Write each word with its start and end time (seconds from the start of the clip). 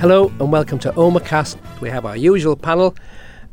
Hello 0.00 0.28
and 0.40 0.50
welcome 0.50 0.78
to 0.78 0.92
Omacast. 0.92 1.58
We 1.82 1.90
have 1.90 2.06
our 2.06 2.16
usual 2.16 2.56
panel 2.56 2.96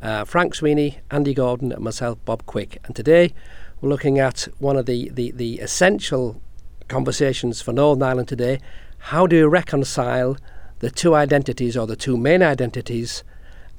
uh, 0.01 0.23
Frank 0.23 0.55
Sweeney, 0.55 0.99
Andy 1.11 1.33
Gordon, 1.33 1.73
and 1.73 1.83
myself, 1.83 2.23
Bob 2.23 2.45
Quick. 2.45 2.77
And 2.85 2.95
today 2.95 3.33
we're 3.81 3.89
looking 3.89 4.17
at 4.17 4.47
one 4.57 4.77
of 4.77 4.85
the, 4.85 5.09
the, 5.09 5.31
the 5.31 5.59
essential 5.59 6.41
conversations 6.87 7.61
for 7.61 7.73
Northern 7.73 8.01
Ireland 8.01 8.29
today. 8.29 8.61
How 8.97 9.27
do 9.27 9.35
you 9.35 9.49
reconcile 9.49 10.37
the 10.79 10.89
two 10.89 11.15
identities 11.15 11.75
or 11.75 11.85
the 11.85 11.97
two 11.97 12.15
main 12.15 12.41
identities 12.41 13.25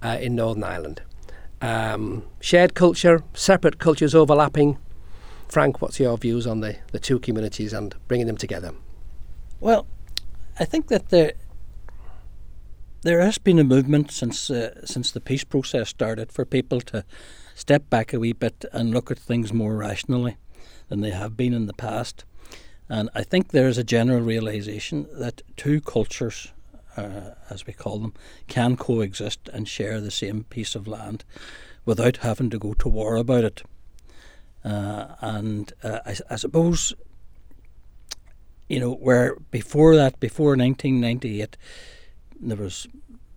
uh, 0.03 0.19
in 0.21 0.35
Northern 0.35 0.65
Ireland? 0.65 1.01
Um, 1.63 2.25
shared 2.39 2.75
culture, 2.75 3.23
separate 3.33 3.79
cultures 3.79 4.15
overlapping. 4.15 4.77
Frank, 5.49 5.81
what's 5.81 5.99
your 5.99 6.19
views 6.19 6.47
on 6.47 6.61
the, 6.61 6.77
the 6.93 6.99
two 6.99 7.19
communities 7.19 7.73
and 7.73 7.95
bringing 8.09 8.27
them 8.27 8.37
together? 8.37 8.73
Well, 9.59 9.87
I 10.61 10.67
think 10.67 10.89
that 10.89 11.09
there 11.09 11.33
there 13.03 13.21
has 13.21 13.39
been 13.39 13.59
a 13.59 13.65
movement 13.65 14.11
since 14.11 14.51
uh, 14.51 14.85
since 14.85 15.13
the 15.13 15.21
peace 15.21 15.45
process 15.45 15.89
started 15.89 16.33
for 16.33 16.45
people 16.45 16.81
to 16.81 17.05
step 17.55 17.89
back 17.91 18.13
a 18.13 18.19
wee 18.21 18.33
bit 18.33 18.65
and 18.73 18.93
look 18.93 19.11
at 19.11 19.19
things 19.19 19.53
more 19.53 19.77
rationally 19.77 20.37
than 20.89 21.01
they 21.01 21.11
have 21.11 21.37
been 21.37 21.53
in 21.53 21.67
the 21.67 21.75
past. 21.75 22.25
And 22.89 23.11
I 23.15 23.23
think 23.23 23.49
there 23.49 23.69
is 23.69 23.79
a 23.79 23.85
general 23.85 24.21
realization 24.21 25.07
that 25.13 25.43
two 25.57 25.81
cultures, 25.81 26.53
uh, 26.97 27.33
as 27.51 27.67
we 27.67 27.73
call 27.73 27.99
them, 27.99 28.15
can 28.47 28.77
coexist 28.77 29.49
and 29.53 29.69
share 29.69 30.01
the 30.01 30.11
same 30.11 30.45
piece 30.45 30.75
of 30.75 30.89
land 30.89 31.25
without 31.85 32.19
having 32.19 32.49
to 32.51 32.59
go 32.59 32.75
to 32.75 32.89
war 32.89 33.17
about 33.17 33.45
it. 33.45 33.63
Uh, 34.65 35.15
and 35.21 35.73
uh, 35.83 36.01
I, 36.07 36.17
I 36.31 36.37
suppose, 36.37 36.95
you 38.69 38.81
know, 38.81 38.95
where 38.95 39.37
before 39.51 39.95
that, 39.97 40.19
before 40.19 40.57
1998, 40.57 41.57
there 42.41 42.57
was 42.57 42.87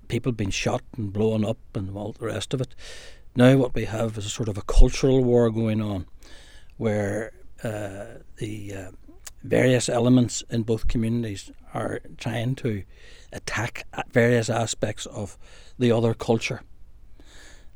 people 0.07 0.31
being 0.31 0.49
shot 0.51 0.81
and 0.97 1.13
blown 1.13 1.45
up 1.45 1.57
and 1.73 1.95
all 1.95 2.11
the 2.11 2.25
rest 2.25 2.53
of 2.53 2.61
it. 2.61 2.75
Now 3.35 3.55
what 3.57 3.73
we 3.73 3.85
have 3.85 4.17
is 4.17 4.25
a 4.25 4.29
sort 4.29 4.49
of 4.49 4.57
a 4.57 4.61
cultural 4.63 5.23
war 5.23 5.49
going 5.49 5.81
on, 5.81 6.05
where 6.77 7.31
uh, 7.63 8.05
the 8.37 8.73
uh, 8.73 8.91
various 9.43 9.87
elements 9.87 10.43
in 10.49 10.63
both 10.63 10.87
communities 10.87 11.51
are 11.73 12.01
trying 12.17 12.55
to 12.55 12.83
attack 13.31 13.87
various 14.11 14.49
aspects 14.49 15.05
of 15.05 15.37
the 15.79 15.91
other 15.91 16.13
culture. 16.13 16.61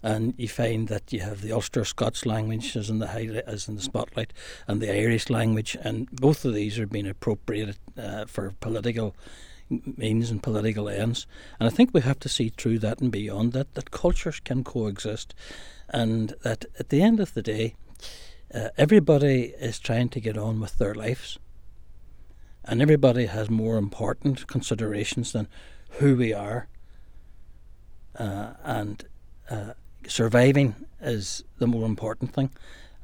And 0.04 0.36
you 0.38 0.48
find 0.48 0.88
that 0.90 1.12
you 1.14 1.22
have 1.22 1.42
the 1.42 1.52
Ulster 1.52 1.84
Scots 1.86 2.26
language 2.26 2.76
as 2.76 2.90
in 2.90 3.00
the 3.00 3.08
high, 3.08 3.42
as 3.48 3.68
in 3.68 3.76
the 3.76 3.82
spotlight, 3.82 4.34
and 4.68 4.82
the 4.82 4.94
Irish 4.94 5.30
language, 5.30 5.78
and 5.82 6.08
both 6.12 6.46
of 6.46 6.54
these 6.54 6.78
are 6.78 6.86
being 6.86 7.08
appropriated 7.08 7.78
uh, 7.98 8.26
for 8.26 8.54
political 8.60 9.16
means 9.70 10.32
and 10.32 10.44
political 10.44 10.90
ends. 10.90 11.28
And 11.60 11.68
I 11.68 11.72
think 11.72 11.92
we 11.94 12.02
have 12.02 12.20
to 12.20 12.30
see 12.30 12.50
through 12.50 12.80
that 12.80 13.00
and 13.00 13.12
beyond 13.12 13.54
that, 13.54 13.74
that 13.74 13.92
cultures 13.92 14.40
can 14.40 14.64
coexist. 14.64 15.34
And 15.90 16.34
that 16.44 16.66
at 16.80 16.90
the 16.90 17.02
end 17.02 17.20
of 17.20 17.34
the 17.34 17.42
day, 17.42 17.76
uh, 18.54 18.70
everybody 18.78 19.54
is 19.60 19.80
trying 19.80 20.10
to 20.10 20.20
get 20.20 20.38
on 20.38 20.60
with 20.60 20.78
their 20.78 20.94
lives. 20.94 21.40
And 22.64 22.82
everybody 22.82 23.28
has 23.28 23.50
more 23.50 23.78
important 23.78 24.48
considerations 24.48 25.32
than 25.32 25.48
who 26.00 26.16
we 26.16 26.34
are. 26.34 26.68
Uh, 28.18 28.54
and 28.64 29.06
uh, 29.50 29.74
surviving 30.08 30.76
is 31.02 31.44
the 31.58 31.68
more 31.68 31.86
important 31.86 32.34
thing. 32.34 32.50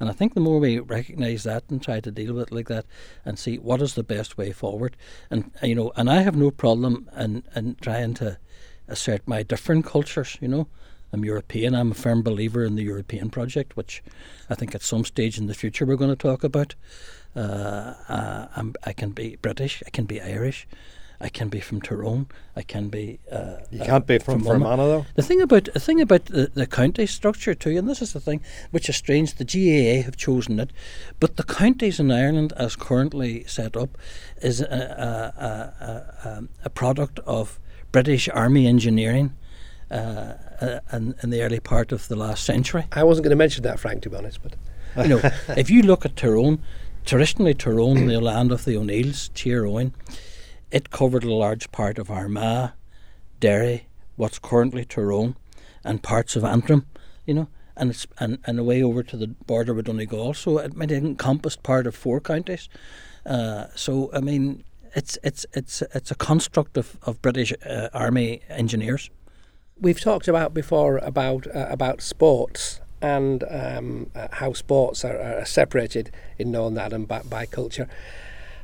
And 0.01 0.09
I 0.09 0.13
think 0.13 0.33
the 0.33 0.39
more 0.39 0.59
we 0.59 0.79
recognise 0.79 1.43
that 1.43 1.63
and 1.69 1.79
try 1.79 1.99
to 1.99 2.09
deal 2.09 2.33
with 2.33 2.47
it 2.47 2.55
like 2.55 2.67
that 2.69 2.87
and 3.23 3.37
see 3.37 3.59
what 3.59 3.83
is 3.83 3.93
the 3.93 4.01
best 4.01 4.35
way 4.35 4.51
forward, 4.51 4.97
and 5.29 5.51
you 5.61 5.75
know, 5.75 5.91
and 5.95 6.09
I 6.09 6.21
have 6.23 6.35
no 6.35 6.49
problem 6.49 7.07
in, 7.15 7.43
in 7.55 7.75
trying 7.79 8.15
to 8.15 8.39
assert 8.87 9.21
my 9.27 9.43
different 9.43 9.85
cultures, 9.85 10.39
you 10.41 10.47
know. 10.47 10.67
I'm 11.13 11.23
European. 11.23 11.75
I'm 11.75 11.91
a 11.91 11.93
firm 11.93 12.23
believer 12.23 12.63
in 12.63 12.73
the 12.75 12.83
European 12.83 13.29
project, 13.29 13.77
which 13.77 14.01
I 14.49 14.55
think 14.55 14.73
at 14.73 14.81
some 14.81 15.05
stage 15.05 15.37
in 15.37 15.45
the 15.45 15.53
future 15.53 15.85
we're 15.85 15.97
going 15.97 16.09
to 16.09 16.15
talk 16.15 16.43
about. 16.43 16.73
Uh, 17.35 17.93
uh, 18.09 18.63
i 18.83 18.93
can 18.93 19.11
be 19.11 19.35
British. 19.35 19.83
I 19.85 19.91
can 19.91 20.05
be 20.05 20.19
Irish. 20.19 20.67
I 21.21 21.29
can 21.29 21.49
be 21.49 21.59
from 21.59 21.81
Tyrone. 21.81 22.27
I 22.55 22.63
can 22.63 22.89
be. 22.89 23.19
Uh, 23.31 23.57
you 23.69 23.79
can't 23.79 24.07
be 24.07 24.17
from, 24.17 24.39
from 24.39 24.61
Fermanagh, 24.61 24.87
though. 24.87 25.05
The 25.15 25.21
thing 25.21 25.41
about 25.41 25.65
the 25.65 25.79
thing 25.79 26.01
about 26.01 26.25
the, 26.25 26.51
the 26.53 26.65
county 26.65 27.05
structure 27.05 27.53
too, 27.53 27.77
and 27.77 27.87
this 27.87 28.01
is 28.01 28.13
the 28.13 28.19
thing 28.19 28.41
which 28.71 28.89
is 28.89 28.95
strange. 28.95 29.35
The 29.35 29.45
GAA 29.45 30.03
have 30.03 30.17
chosen 30.17 30.59
it, 30.59 30.71
but 31.19 31.37
the 31.37 31.43
counties 31.43 31.99
in 31.99 32.11
Ireland, 32.11 32.53
as 32.57 32.75
currently 32.75 33.43
set 33.45 33.77
up, 33.77 33.97
is 34.41 34.61
a, 34.61 34.65
a, 34.65 36.27
a, 36.27 36.43
a 36.65 36.69
product 36.69 37.19
of 37.19 37.59
British 37.91 38.27
Army 38.29 38.65
engineering. 38.67 39.33
Uh, 39.89 40.35
uh, 40.61 40.79
in, 40.93 41.15
in 41.21 41.31
the 41.31 41.41
early 41.41 41.59
part 41.59 41.91
of 41.91 42.07
the 42.07 42.15
last 42.15 42.45
century. 42.45 42.85
I 42.93 43.03
wasn't 43.03 43.25
going 43.25 43.31
to 43.31 43.35
mention 43.35 43.63
that, 43.63 43.77
Frank, 43.77 44.03
to 44.03 44.09
be 44.09 44.15
honest, 44.15 44.39
but 44.41 44.55
you 45.03 45.09
know, 45.09 45.31
if 45.57 45.69
you 45.69 45.81
look 45.81 46.05
at 46.05 46.15
Tyrone, 46.15 46.61
traditionally 47.03 47.53
Tyrone, 47.53 48.05
the 48.05 48.21
land 48.21 48.53
of 48.53 48.63
the 48.63 48.77
O'Neills, 48.77 49.31
Tír 49.35 49.69
Owen, 49.69 49.93
it 50.71 50.89
covered 50.89 51.23
a 51.23 51.33
large 51.33 51.71
part 51.71 51.97
of 51.97 52.09
Armagh, 52.09 52.71
Derry, 53.39 53.87
what's 54.15 54.39
currently 54.39 54.85
Tyrone, 54.85 55.35
and 55.83 56.01
parts 56.01 56.35
of 56.35 56.43
Antrim, 56.43 56.85
you 57.25 57.33
know, 57.33 57.47
and 57.75 57.89
it's 57.89 58.07
and, 58.19 58.37
and 58.45 58.59
away 58.59 58.83
over 58.83 59.03
to 59.03 59.17
the 59.17 59.27
border 59.27 59.73
with 59.73 59.85
Donegal. 59.85 60.33
So 60.33 60.59
it 60.59 60.75
might 60.75 60.91
part 61.63 61.87
of 61.87 61.95
four 61.95 62.21
counties. 62.21 62.69
Uh, 63.25 63.65
so 63.75 64.09
I 64.13 64.19
mean, 64.19 64.63
it's 64.95 65.17
it's 65.23 65.45
it's 65.53 65.81
it's 65.93 66.11
a 66.11 66.15
construct 66.15 66.77
of, 66.77 66.97
of 67.03 67.21
British 67.21 67.53
uh, 67.65 67.89
Army 67.93 68.41
engineers. 68.49 69.09
We've 69.79 69.99
talked 69.99 70.27
about 70.27 70.53
before 70.53 70.97
about 70.99 71.47
uh, 71.47 71.67
about 71.69 72.01
sports 72.01 72.81
and 73.01 73.43
um, 73.49 74.11
uh, 74.15 74.27
how 74.31 74.53
sports 74.53 75.03
are, 75.03 75.19
are, 75.19 75.45
separated 75.45 76.11
in 76.37 76.51
Northern 76.51 76.77
Ireland 76.77 77.07
by, 77.07 77.23
by 77.23 77.45
culture. 77.47 77.89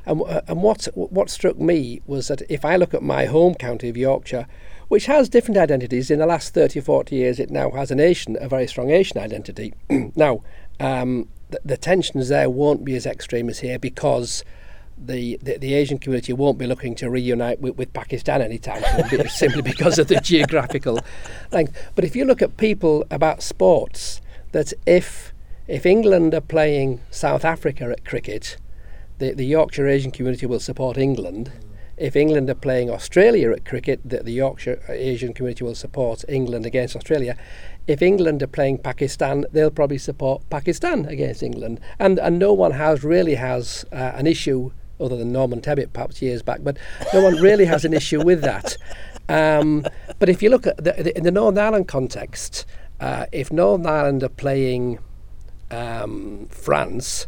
And, 0.06 0.22
uh, 0.22 0.42
and 0.46 0.62
what, 0.62 0.88
what 0.94 1.30
struck 1.30 1.58
me 1.58 2.00
was 2.06 2.28
that 2.28 2.42
if 2.48 2.64
I 2.64 2.76
look 2.76 2.94
at 2.94 3.02
my 3.02 3.26
home 3.26 3.54
county 3.54 3.88
of 3.88 3.96
Yorkshire, 3.96 4.46
which 4.88 5.06
has 5.06 5.28
different 5.28 5.58
identities, 5.58 6.10
in 6.10 6.18
the 6.18 6.26
last 6.26 6.54
30 6.54 6.78
or 6.78 6.82
40 6.82 7.16
years 7.16 7.38
it 7.38 7.50
now 7.50 7.70
has 7.72 7.90
a 7.90 7.94
nation, 7.94 8.36
a 8.40 8.48
very 8.48 8.66
strong 8.66 8.90
Asian 8.90 9.18
identity. 9.18 9.74
now, 10.16 10.42
um, 10.80 11.28
the, 11.50 11.60
the 11.64 11.76
tensions 11.76 12.28
there 12.28 12.48
won't 12.48 12.84
be 12.84 12.94
as 12.94 13.06
extreme 13.06 13.48
as 13.48 13.60
here 13.60 13.78
because 13.78 14.44
the, 14.96 15.38
the, 15.42 15.58
the, 15.58 15.74
Asian 15.74 15.98
community 15.98 16.32
won't 16.32 16.58
be 16.58 16.66
looking 16.66 16.94
to 16.96 17.08
reunite 17.08 17.60
with, 17.60 17.76
with 17.76 17.92
Pakistan 17.92 18.42
anytime 18.42 18.82
soon, 19.08 19.28
simply 19.28 19.62
because 19.62 19.98
of 19.98 20.08
the 20.08 20.20
geographical 20.22 20.98
length. 21.52 21.90
But 21.94 22.04
if 22.04 22.16
you 22.16 22.24
look 22.24 22.42
at 22.42 22.56
people 22.56 23.04
about 23.10 23.42
sports, 23.42 24.20
that 24.52 24.72
if 24.86 25.32
if 25.68 25.84
England 25.84 26.34
are 26.34 26.40
playing 26.40 27.00
South 27.10 27.44
Africa 27.44 27.84
at 27.84 28.04
cricket, 28.04 28.56
the, 29.18 29.32
the 29.32 29.44
Yorkshire 29.44 29.86
Asian 29.86 30.10
community 30.10 30.46
will 30.46 30.60
support 30.60 30.96
England. 30.96 31.50
If 31.96 32.14
England 32.14 32.48
are 32.48 32.54
playing 32.54 32.90
Australia 32.90 33.50
at 33.50 33.64
cricket, 33.64 34.00
the, 34.04 34.22
the 34.22 34.32
Yorkshire 34.32 34.80
Asian 34.88 35.34
community 35.34 35.64
will 35.64 35.74
support 35.74 36.24
England 36.28 36.64
against 36.64 36.94
Australia. 36.94 37.36
If 37.88 38.02
England 38.02 38.42
are 38.42 38.46
playing 38.46 38.78
Pakistan, 38.78 39.46
they'll 39.50 39.70
probably 39.70 39.98
support 39.98 40.48
Pakistan 40.48 41.06
against 41.06 41.42
England. 41.42 41.80
And 41.98 42.18
and 42.20 42.38
no 42.38 42.52
one 42.52 42.72
has 42.72 43.02
really 43.02 43.34
has 43.34 43.84
uh, 43.92 44.12
an 44.14 44.26
issue 44.26 44.70
other 45.00 45.16
than 45.16 45.32
Norman 45.32 45.60
Tebbit 45.60 45.92
perhaps 45.92 46.22
years 46.22 46.42
back, 46.42 46.60
but 46.62 46.76
no 47.12 47.22
one 47.22 47.36
really 47.36 47.64
has 47.64 47.84
an 47.84 47.94
issue 47.94 48.22
with 48.22 48.42
that. 48.42 48.76
Um, 49.28 49.84
but 50.18 50.28
if 50.28 50.42
you 50.42 50.50
look 50.50 50.66
at 50.66 50.76
the, 50.78 50.92
the, 50.92 51.16
in 51.16 51.24
the 51.24 51.30
Northern 51.30 51.62
Ireland 51.62 51.88
context, 51.88 52.64
uh, 53.00 53.26
if 53.32 53.52
Northern 53.52 53.86
Ireland 53.86 54.22
are 54.22 54.28
playing 54.28 54.98
um, 55.70 56.48
France, 56.50 57.26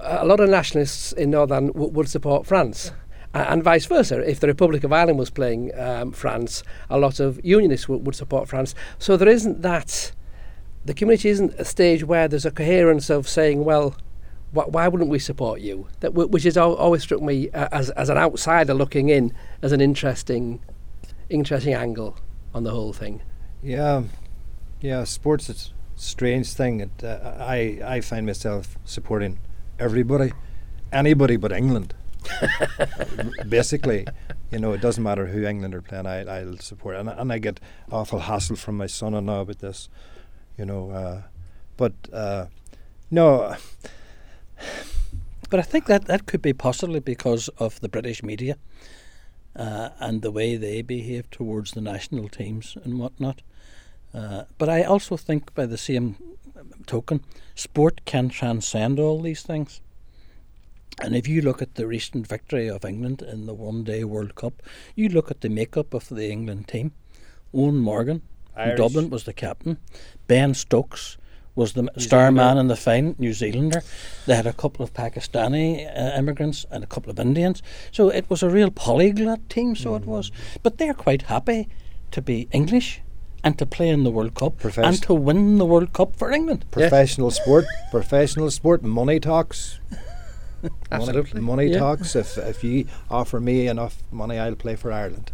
a 0.00 0.24
lot 0.24 0.40
of 0.40 0.48
nationalists 0.50 1.12
in 1.12 1.30
Northern 1.30 1.68
w- 1.68 1.90
would 1.92 2.08
support 2.08 2.46
France. 2.46 2.92
And 3.32 3.64
vice 3.64 3.86
versa. 3.86 4.20
If 4.20 4.38
the 4.38 4.46
Republic 4.46 4.84
of 4.84 4.92
Ireland 4.92 5.18
was 5.18 5.28
playing 5.30 5.76
um, 5.76 6.12
France, 6.12 6.62
a 6.88 6.98
lot 6.98 7.18
of 7.18 7.40
unionists 7.44 7.86
w- 7.86 8.00
would 8.04 8.14
support 8.14 8.48
France. 8.48 8.76
So 8.98 9.16
there 9.16 9.28
isn't 9.28 9.62
that. 9.62 10.12
The 10.84 10.94
community 10.94 11.30
isn't 11.30 11.54
a 11.54 11.64
stage 11.64 12.04
where 12.04 12.28
there's 12.28 12.46
a 12.46 12.52
coherence 12.52 13.10
of 13.10 13.28
saying, 13.28 13.64
well, 13.64 13.96
wh- 14.52 14.68
why 14.72 14.86
wouldn't 14.86 15.10
we 15.10 15.18
support 15.18 15.60
you? 15.60 15.88
That 15.98 16.10
w- 16.10 16.28
which 16.28 16.44
has 16.44 16.56
al- 16.56 16.76
always 16.76 17.02
struck 17.02 17.22
me 17.22 17.50
uh, 17.50 17.68
as 17.72 17.90
as 17.90 18.08
an 18.08 18.18
outsider 18.18 18.72
looking 18.72 19.08
in 19.08 19.32
as 19.62 19.72
an 19.72 19.80
interesting, 19.80 20.60
interesting 21.28 21.74
angle 21.74 22.16
on 22.54 22.62
the 22.62 22.70
whole 22.70 22.92
thing. 22.92 23.20
Yeah, 23.64 24.04
yeah. 24.80 25.02
Sports 25.04 25.48
is 25.50 25.72
a 25.96 25.98
strange 26.00 26.52
thing. 26.52 26.80
It, 26.80 27.02
uh, 27.02 27.34
I 27.40 27.80
I 27.84 28.00
find 28.00 28.26
myself 28.26 28.78
supporting 28.84 29.38
everybody, 29.78 30.32
anybody 30.92 31.36
but 31.36 31.52
England. 31.52 31.94
Basically, 33.48 34.06
you 34.50 34.58
know, 34.58 34.72
it 34.72 34.80
doesn't 34.80 35.02
matter 35.02 35.26
who 35.26 35.44
England 35.44 35.74
are 35.74 35.82
playing. 35.82 36.06
I 36.06 36.24
I'll 36.24 36.56
support, 36.58 36.96
and 36.96 37.08
and 37.08 37.32
I 37.32 37.38
get 37.38 37.60
awful 37.90 38.20
hassle 38.20 38.56
from 38.56 38.76
my 38.76 38.86
son 38.86 39.14
and 39.14 39.26
now 39.26 39.40
about 39.40 39.58
this, 39.58 39.88
you 40.56 40.64
know. 40.64 40.90
Uh, 40.90 41.22
but 41.76 41.92
uh, 42.12 42.46
no. 43.10 43.56
But 45.50 45.60
I 45.60 45.62
think 45.62 45.86
that 45.86 46.06
that 46.06 46.26
could 46.26 46.42
be 46.42 46.52
possibly 46.52 47.00
because 47.00 47.48
of 47.58 47.78
the 47.80 47.88
British 47.88 48.22
media. 48.22 48.56
uh, 49.56 49.90
and 49.98 50.22
the 50.22 50.30
way 50.30 50.56
they 50.56 50.82
behave 50.82 51.30
towards 51.30 51.72
the 51.72 51.80
national 51.80 52.28
teams 52.28 52.76
and 52.84 52.98
whatnot. 52.98 53.42
Uh, 54.12 54.44
but 54.58 54.68
I 54.68 54.82
also 54.82 55.16
think, 55.16 55.54
by 55.54 55.66
the 55.66 55.78
same 55.78 56.16
token, 56.86 57.22
sport 57.54 58.04
can 58.04 58.28
transcend 58.28 58.98
all 58.98 59.20
these 59.20 59.42
things. 59.42 59.80
And 61.02 61.16
if 61.16 61.26
you 61.26 61.42
look 61.42 61.60
at 61.60 61.74
the 61.74 61.86
recent 61.86 62.26
victory 62.26 62.68
of 62.68 62.84
England 62.84 63.22
in 63.22 63.46
the 63.46 63.54
one 63.54 63.82
day 63.82 64.04
World 64.04 64.34
Cup, 64.36 64.62
you 64.94 65.08
look 65.08 65.30
at 65.30 65.40
the 65.40 65.48
makeup 65.48 65.92
of 65.92 66.08
the 66.08 66.30
England 66.30 66.68
team. 66.68 66.92
Eoin 67.52 67.74
Morgan 67.74 68.22
from 68.54 68.76
Dublin 68.76 69.10
was 69.10 69.24
the 69.24 69.32
captain. 69.32 69.78
Ben 70.28 70.54
Stokes 70.54 71.16
was 71.56 71.72
the 71.72 71.82
New 71.82 71.88
star 71.96 72.26
Zealander. 72.26 72.36
man 72.36 72.58
in 72.58 72.68
the 72.68 72.76
fine 72.76 73.14
New 73.18 73.32
Zealander. 73.32 73.82
They 74.26 74.36
had 74.36 74.46
a 74.46 74.52
couple 74.52 74.84
of 74.84 74.92
Pakistani 74.92 75.86
uh, 75.86 76.16
immigrants 76.16 76.66
and 76.70 76.82
a 76.82 76.86
couple 76.86 77.10
of 77.10 77.18
Indians. 77.18 77.62
So 77.92 78.08
it 78.08 78.28
was 78.28 78.42
a 78.42 78.50
real 78.50 78.70
polyglot 78.70 79.48
team, 79.48 79.76
so 79.76 79.92
mm. 79.92 80.02
it 80.02 80.06
was. 80.06 80.30
But 80.62 80.78
they're 80.78 80.94
quite 80.94 81.22
happy 81.22 81.68
to 82.10 82.22
be 82.22 82.48
English 82.52 83.00
and 83.44 83.58
to 83.58 83.66
play 83.66 83.90
in 83.90 84.02
the 84.02 84.10
World 84.10 84.34
Cup 84.34 84.64
and 84.78 85.02
to 85.02 85.14
win 85.14 85.58
the 85.58 85.66
World 85.66 85.92
Cup 85.92 86.16
for 86.16 86.32
England. 86.32 86.64
Professional 86.70 87.30
sport, 87.30 87.66
professional 87.90 88.50
sport, 88.50 88.82
money 88.82 89.20
talks. 89.20 89.78
Absolutely. 90.90 91.40
Money, 91.42 91.56
money 91.56 91.72
yeah. 91.72 91.78
talks. 91.78 92.16
If 92.16 92.38
if 92.38 92.64
you 92.64 92.86
offer 93.10 93.38
me 93.38 93.68
enough 93.68 94.02
money, 94.10 94.38
I'll 94.38 94.54
play 94.54 94.76
for 94.76 94.90
Ireland. 94.90 95.30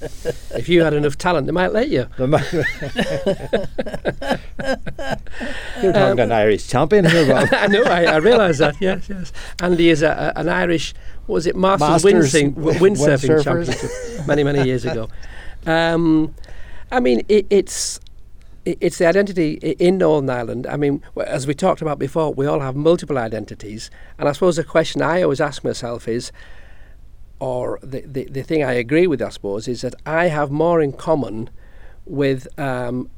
if 0.00 0.68
you 0.68 0.82
had 0.82 0.92
enough 0.92 1.16
talent, 1.16 1.46
they 1.46 1.52
might 1.52 1.72
let 1.72 1.88
you. 1.88 2.08
You're 2.18 2.32
talking 5.92 6.10
um, 6.10 6.16
to 6.16 6.22
an 6.24 6.32
Irish 6.32 6.66
champion 6.66 7.04
here, 7.04 7.32
Rob. 7.32 7.48
I 7.52 7.68
know, 7.68 7.84
I, 7.84 8.04
I 8.04 8.16
realise 8.16 8.58
that, 8.58 8.74
yes, 8.80 9.08
yes. 9.08 9.32
Andy 9.62 9.90
is 9.90 10.02
a, 10.02 10.32
a, 10.34 10.40
an 10.40 10.48
Irish, 10.48 10.94
what 11.26 11.34
was 11.34 11.46
it, 11.46 11.56
Masters, 11.56 12.04
Masters 12.04 12.32
windsurfing, 12.32 12.54
windsurfing 12.54 13.44
championship 13.44 14.26
many, 14.26 14.42
many 14.42 14.64
years 14.64 14.84
ago. 14.84 15.08
Um, 15.68 16.34
I 16.90 17.00
mean, 17.00 17.22
it, 17.28 17.46
it's 17.50 18.00
it's 18.64 18.98
the 18.98 19.06
identity 19.06 19.54
in 19.54 19.98
Northern 19.98 20.28
Ireland. 20.28 20.66
I 20.66 20.76
mean, 20.76 21.02
as 21.26 21.46
we 21.46 21.54
talked 21.54 21.80
about 21.80 21.98
before, 21.98 22.34
we 22.34 22.46
all 22.46 22.60
have 22.60 22.76
multiple 22.76 23.16
identities. 23.16 23.90
And 24.18 24.28
I 24.28 24.32
suppose 24.32 24.56
the 24.56 24.64
question 24.64 25.00
I 25.00 25.22
always 25.22 25.40
ask 25.40 25.64
myself 25.64 26.06
is, 26.06 26.32
or 27.38 27.78
the, 27.82 28.00
the, 28.00 28.24
the 28.24 28.42
thing 28.42 28.62
I 28.62 28.72
agree 28.72 29.06
with, 29.06 29.22
I 29.22 29.30
suppose, 29.30 29.68
is 29.68 29.82
that 29.82 29.94
I 30.04 30.26
have 30.26 30.50
more 30.50 30.82
in 30.82 30.92
common 30.92 31.50
with 32.04 32.46
um, 32.58 33.08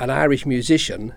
an 0.00 0.10
Irish 0.10 0.46
musician 0.46 1.14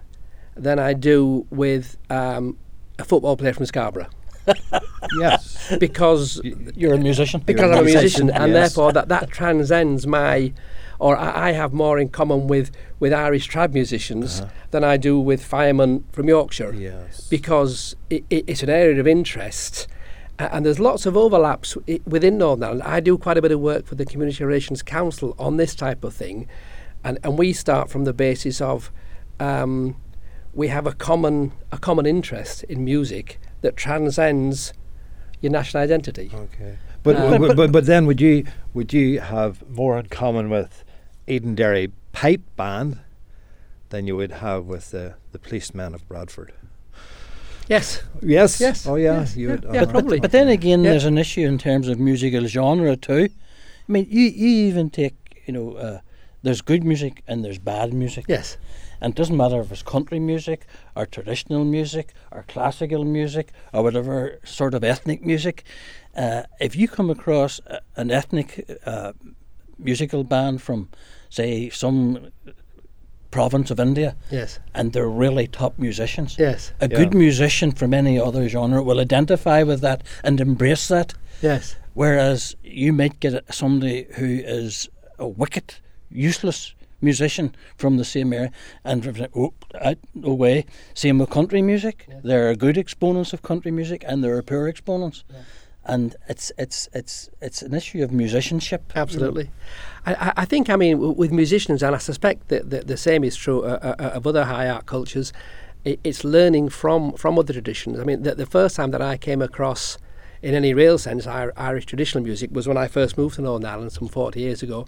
than 0.56 0.78
I 0.78 0.94
do 0.94 1.48
with 1.50 1.98
um, 2.10 2.58
a 3.00 3.06
football 3.06 3.38
player 3.38 3.54
from 3.54 3.66
Scarborough. 3.66 4.10
yes, 5.20 5.74
because 5.80 6.42
you're 6.44 6.94
a 6.94 6.98
musician. 6.98 7.42
Because 7.46 7.72
I'm 7.72 7.80
a 7.80 7.84
musician, 7.84 8.30
and 8.30 8.52
yes. 8.52 8.74
therefore 8.74 8.92
that 8.94 9.08
that 9.10 9.30
transcends 9.30 10.08
my 10.08 10.54
or 11.00 11.18
I, 11.18 11.54
have 11.54 11.72
more 11.72 11.98
in 11.98 12.10
common 12.10 12.48
with, 12.48 12.72
with 13.00 13.14
Irish 13.14 13.50
trad 13.50 13.74
musicians 13.74 14.42
uh-huh. 14.42 14.50
than 14.72 14.84
I 14.84 14.98
do 14.98 15.18
with 15.20 15.44
firemen 15.44 16.04
from 16.12 16.28
Yorkshire. 16.28 16.74
Yes. 16.74 17.28
Because 17.30 17.96
it, 18.10 18.26
it, 18.30 18.44
it's 18.48 18.64
an 18.64 18.70
area 18.70 19.00
of 19.00 19.08
interest. 19.08 19.88
and 20.38 20.66
there's 20.66 20.80
lots 20.80 21.06
of 21.06 21.16
overlaps 21.16 21.78
within 22.06 22.38
Northern 22.38 22.64
Ireland. 22.64 22.84
I 22.84 23.00
do 23.00 23.18
quite 23.18 23.38
a 23.38 23.42
bit 23.42 23.52
of 23.52 23.62
work 23.62 23.86
for 23.86 23.96
the 23.96 24.06
Community 24.06 24.44
Relations 24.44 24.82
Council 24.82 25.36
on 25.40 25.56
this 25.56 25.74
type 25.74 26.04
of 26.04 26.14
thing. 26.14 26.48
And, 27.04 27.18
and 27.24 27.38
we 27.38 27.54
start 27.54 27.90
from 27.90 28.04
the 28.04 28.14
basis 28.14 28.60
of 28.60 28.92
um, 29.40 29.96
we 30.54 30.68
have 30.68 30.86
a 30.86 30.94
common, 30.94 31.54
a 31.72 31.78
common 31.78 32.06
interest 32.06 32.64
in 32.66 32.84
music 32.84 33.40
that 33.62 33.78
transcends 33.78 34.74
your 35.40 35.52
national 35.52 35.84
identity. 35.84 36.30
Okay. 36.34 36.78
But, 37.04 37.16
uh, 37.16 37.38
but, 37.38 37.56
but, 37.56 37.72
but, 37.72 37.86
then 37.86 38.06
would 38.08 38.20
you 38.20 38.46
would 38.74 38.92
you 38.92 39.22
have 39.22 39.68
more 39.70 39.98
in 39.98 40.08
common 40.08 40.50
with 40.50 40.84
Edenderry 41.30 41.92
pipe 42.12 42.42
band 42.56 43.00
than 43.90 44.08
you 44.08 44.16
would 44.16 44.32
have 44.32 44.66
with 44.66 44.92
the, 44.92 45.16
the 45.32 45.40
policemen 45.40 45.94
of 45.94 46.08
Bradford. 46.08 46.54
Yes. 47.68 48.02
Yes. 48.22 48.60
Yes. 48.60 48.88
Oh, 48.88 48.96
yeah. 48.96 49.20
Yes. 49.20 49.38
You 49.38 49.48
yeah, 49.48 49.54
would, 49.54 49.64
yeah, 49.74 49.86
but, 49.86 50.08
but, 50.08 50.22
but, 50.22 50.32
then 50.32 50.48
again, 50.48 50.84
yeah. 50.84 50.92
there's 50.92 51.06
an 51.06 51.18
issue 51.18 51.46
in 51.48 51.60
terms 51.60 51.88
of 51.88 52.00
musical 52.00 52.48
genre 52.48 52.96
too. 52.96 53.30
I 53.88 53.92
mean, 53.92 54.08
you, 54.10 54.24
you 54.24 54.68
even 54.68 54.90
take, 54.90 55.44
you 55.46 55.54
know, 55.54 55.74
uh, 55.74 56.00
there's 56.42 56.62
good 56.62 56.84
music 56.84 57.24
and 57.28 57.46
there's 57.46 57.60
bad 57.60 57.94
music. 57.94 58.26
Yes. 58.28 58.58
And 59.02 59.14
it 59.14 59.18
doesn't 59.18 59.38
matter 59.38 59.62
if 59.62 59.72
it's 59.72 59.84
country 59.84 60.20
music 60.20 60.66
or 60.96 61.06
traditional 61.06 61.64
music 61.64 62.14
or 62.32 62.44
classical 62.48 63.06
music 63.06 63.52
or 63.72 63.84
whatever 63.84 64.40
sort 64.44 64.74
of 64.74 64.84
ethnic 64.84 65.24
music. 65.24 65.64
Uh, 66.16 66.44
if 66.60 66.76
you 66.76 66.88
come 66.88 67.10
across 67.10 67.62
a, 67.68 67.82
an 67.96 68.10
ethnic 68.10 68.68
uh, 68.86 69.14
musical 69.78 70.24
band 70.24 70.62
from 70.62 70.90
say 71.30 71.70
some 71.70 72.32
province 73.32 73.72
of 73.72 73.80
India. 73.80 74.16
Yes. 74.32 74.60
And 74.74 74.94
they're 74.94 75.10
really 75.10 75.48
top 75.48 75.78
musicians. 75.78 76.38
Yes. 76.38 76.72
A 76.82 76.90
yeah. 76.90 76.98
good 76.98 77.14
musician 77.14 77.72
from 77.72 77.94
any 77.94 78.20
other 78.20 78.48
genre 78.50 78.82
will 78.82 79.00
identify 79.00 79.64
with 79.64 79.82
that 79.82 80.04
and 80.24 80.40
embrace 80.42 80.88
that. 80.88 81.14
Yes. 81.42 81.76
Whereas 81.94 82.56
you 82.64 82.94
might 82.94 83.20
get 83.20 83.44
somebody 83.54 84.08
who 84.16 84.26
is 84.26 84.90
a 85.18 85.28
wicked, 85.28 85.76
useless 86.10 86.74
musician 87.02 87.56
from 87.78 87.98
the 87.98 88.04
same 88.04 88.34
area 88.34 88.52
and 88.84 89.30
oh, 89.36 89.54
no 90.14 90.34
way. 90.34 90.66
Same 90.94 91.20
with 91.20 91.30
country 91.30 91.62
music. 91.62 92.06
Yes. 92.10 92.22
There 92.24 92.50
are 92.50 92.56
good 92.56 92.78
exponents 92.78 93.32
of 93.34 93.42
country 93.42 93.72
music 93.72 94.04
and 94.08 94.24
there 94.24 94.36
are 94.36 94.42
poor 94.42 94.68
exponents. 94.68 95.24
Yeah 95.30 95.42
and 95.90 96.16
it's 96.28 96.52
it's 96.58 96.88
it's 96.94 97.30
it's 97.42 97.62
an 97.62 97.74
issue 97.74 98.04
of 98.04 98.12
musicianship. 98.12 98.84
Absolutely, 98.96 99.50
I, 100.06 100.34
I 100.38 100.46
think 100.46 100.70
I 100.70 100.76
mean 100.76 101.16
with 101.18 101.32
musicians, 101.32 101.84
and 101.84 101.96
I 101.96 101.98
suspect 101.98 102.48
that 102.50 102.70
the, 102.70 102.82
the 102.82 102.98
same 102.98 103.24
is 103.24 103.36
true 103.36 103.64
uh, 103.64 103.96
uh, 104.00 104.18
of 104.18 104.28
other 104.28 104.46
high 104.46 104.70
art 104.70 104.86
cultures. 104.86 105.34
It, 105.84 106.00
it's 106.04 106.24
learning 106.24 106.70
from 106.70 107.14
from 107.14 107.40
other 107.40 107.54
traditions. 107.54 108.00
I 108.00 108.04
mean, 108.04 108.24
the, 108.24 108.36
the 108.36 108.46
first 108.46 108.76
time 108.76 108.92
that 108.92 109.02
I 109.02 109.18
came 109.18 109.42
across, 109.42 109.98
in 110.42 110.54
any 110.54 110.74
real 110.74 110.98
sense, 110.98 111.26
Irish 111.28 111.86
traditional 111.86 112.24
music 112.24 112.52
was 112.52 112.68
when 112.68 112.78
I 112.78 112.88
first 112.88 113.18
moved 113.18 113.36
to 113.36 113.42
Northern 113.42 113.70
Ireland 113.70 113.92
some 113.92 114.08
forty 114.08 114.42
years 114.42 114.62
ago. 114.62 114.86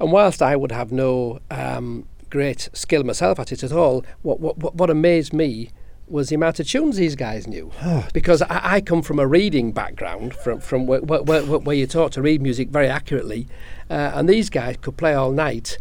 And 0.00 0.12
whilst 0.12 0.40
I 0.42 0.56
would 0.56 0.72
have 0.72 0.92
no 0.92 1.40
um, 1.50 2.06
great 2.30 2.68
skill 2.72 3.04
myself 3.04 3.38
at 3.38 3.52
it 3.52 3.62
at 3.62 3.72
all, 3.72 4.04
what 4.22 4.40
what 4.40 4.74
what 4.74 4.90
amazed 4.90 5.32
me 5.32 5.70
was 6.08 6.28
the 6.28 6.34
amount 6.34 6.60
of 6.60 6.68
tunes 6.68 6.96
these 6.96 7.16
guys 7.16 7.46
knew. 7.46 7.70
because 8.12 8.42
I, 8.42 8.76
I, 8.76 8.80
come 8.80 9.02
from 9.02 9.18
a 9.18 9.26
reading 9.26 9.72
background, 9.72 10.34
from 10.34 10.60
from 10.60 10.86
where, 10.86 11.00
where, 11.00 11.22
where, 11.22 11.42
where 11.42 11.76
you're 11.76 11.86
taught 11.86 12.12
to 12.12 12.22
read 12.22 12.40
music 12.40 12.68
very 12.68 12.88
accurately, 12.88 13.48
uh, 13.90 14.12
and 14.14 14.28
these 14.28 14.50
guys 14.50 14.76
could 14.80 14.96
play 14.96 15.14
all 15.14 15.32
night. 15.32 15.78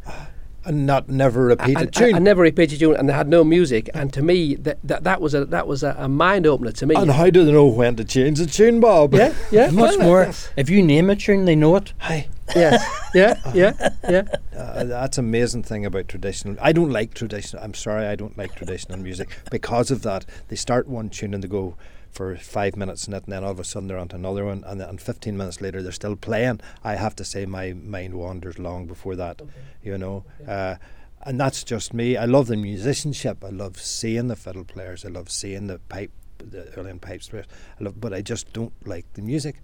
And 0.65 0.85
not 0.85 1.09
never 1.09 1.45
repeated 1.45 1.89
a 1.89 1.91
tune. 1.91 2.15
I, 2.15 2.19
never 2.19 2.41
repeated 2.41 2.77
a 2.77 2.79
tune, 2.79 2.95
and 2.95 3.07
they 3.07 3.13
had 3.13 3.27
no 3.27 3.43
music. 3.43 3.89
And 3.93 4.11
to 4.13 4.23
me, 4.23 4.55
that 4.55 4.79
that, 4.83 5.03
that 5.03 5.21
was 5.21 5.33
a 5.33 5.45
that 5.45 5.67
was 5.67 5.83
a, 5.83 5.95
a 5.99 6.07
mind 6.07 6.47
opener 6.47 6.71
to 6.71 6.85
me. 6.85 6.95
And 6.95 7.11
how 7.11 7.29
do 7.29 7.45
they 7.45 7.51
know 7.51 7.67
when 7.67 7.95
to 7.97 8.03
change 8.03 8.39
the 8.39 8.47
tune, 8.47 8.79
Bob? 8.79 9.13
Yeah, 9.13 9.33
yeah. 9.51 9.69
Much 9.71 9.97
well, 9.97 10.07
more. 10.07 10.23
Yes. 10.23 10.49
If 10.57 10.69
you 10.69 10.81
name 10.81 11.09
a 11.09 11.15
tune, 11.15 11.45
they 11.45 11.55
know 11.55 11.75
it. 11.75 11.93
Hi. 11.99 12.27
Yes. 12.55 12.83
yeah. 13.13 13.39
Yeah. 13.53 13.89
Yeah. 14.09 14.23
Uh, 14.55 14.85
that's 14.85 15.17
amazing 15.17 15.61
thing 15.63 15.85
about 15.85 16.07
traditional. 16.07 16.55
I 16.61 16.71
don't 16.71 16.89
like 16.89 17.13
traditional. 17.13 17.61
I'm 17.61 17.73
sorry, 17.73 18.05
I 18.05 18.15
don't 18.15 18.37
like 18.37 18.55
traditional 18.55 18.97
music 18.97 19.27
because 19.51 19.91
of 19.91 20.01
that. 20.03 20.25
They 20.47 20.55
start 20.55 20.87
one 20.87 21.09
tune 21.09 21.33
and 21.33 21.43
they 21.43 21.49
go 21.49 21.75
for 22.15 22.35
five 22.37 22.77
minutes 22.77 23.07
in 23.07 23.13
it, 23.13 23.25
and 23.25 23.33
then 23.33 23.43
all 23.43 23.51
of 23.51 23.59
a 23.59 23.63
sudden 23.63 23.87
they're 23.87 23.97
on 23.97 24.07
to 24.07 24.15
another 24.15 24.45
one, 24.45 24.63
and, 24.65 24.81
and 24.81 25.01
15 25.01 25.35
minutes 25.35 25.59
later 25.59 25.83
they're 25.83 25.91
still 25.91 26.15
playing. 26.15 26.61
I 26.83 26.95
have 26.95 27.15
to 27.17 27.25
say 27.25 27.45
my 27.45 27.73
mind 27.73 28.15
wanders 28.15 28.57
long 28.57 28.87
before 28.87 29.15
that, 29.17 29.41
okay. 29.41 29.51
you 29.83 29.97
know. 29.97 30.23
Okay. 30.41 30.51
Uh, 30.51 30.75
and 31.23 31.39
that's 31.39 31.63
just 31.63 31.93
me. 31.93 32.15
I 32.15 32.25
love 32.25 32.47
the 32.47 32.55
musicianship. 32.55 33.43
I 33.43 33.49
love 33.49 33.77
seeing 33.81 34.27
the 34.27 34.35
fiddle 34.35 34.63
players. 34.63 35.03
I 35.03 35.09
love 35.09 35.29
seeing 35.29 35.67
the 35.67 35.79
pipe, 35.89 36.11
the 36.37 36.71
uilleann 36.75 37.01
pipes 37.01 37.27
players. 37.29 37.47
I 37.79 37.83
love, 37.83 37.99
but 37.99 38.13
I 38.13 38.21
just 38.21 38.53
don't 38.53 38.73
like 38.87 39.11
the 39.13 39.21
music. 39.21 39.57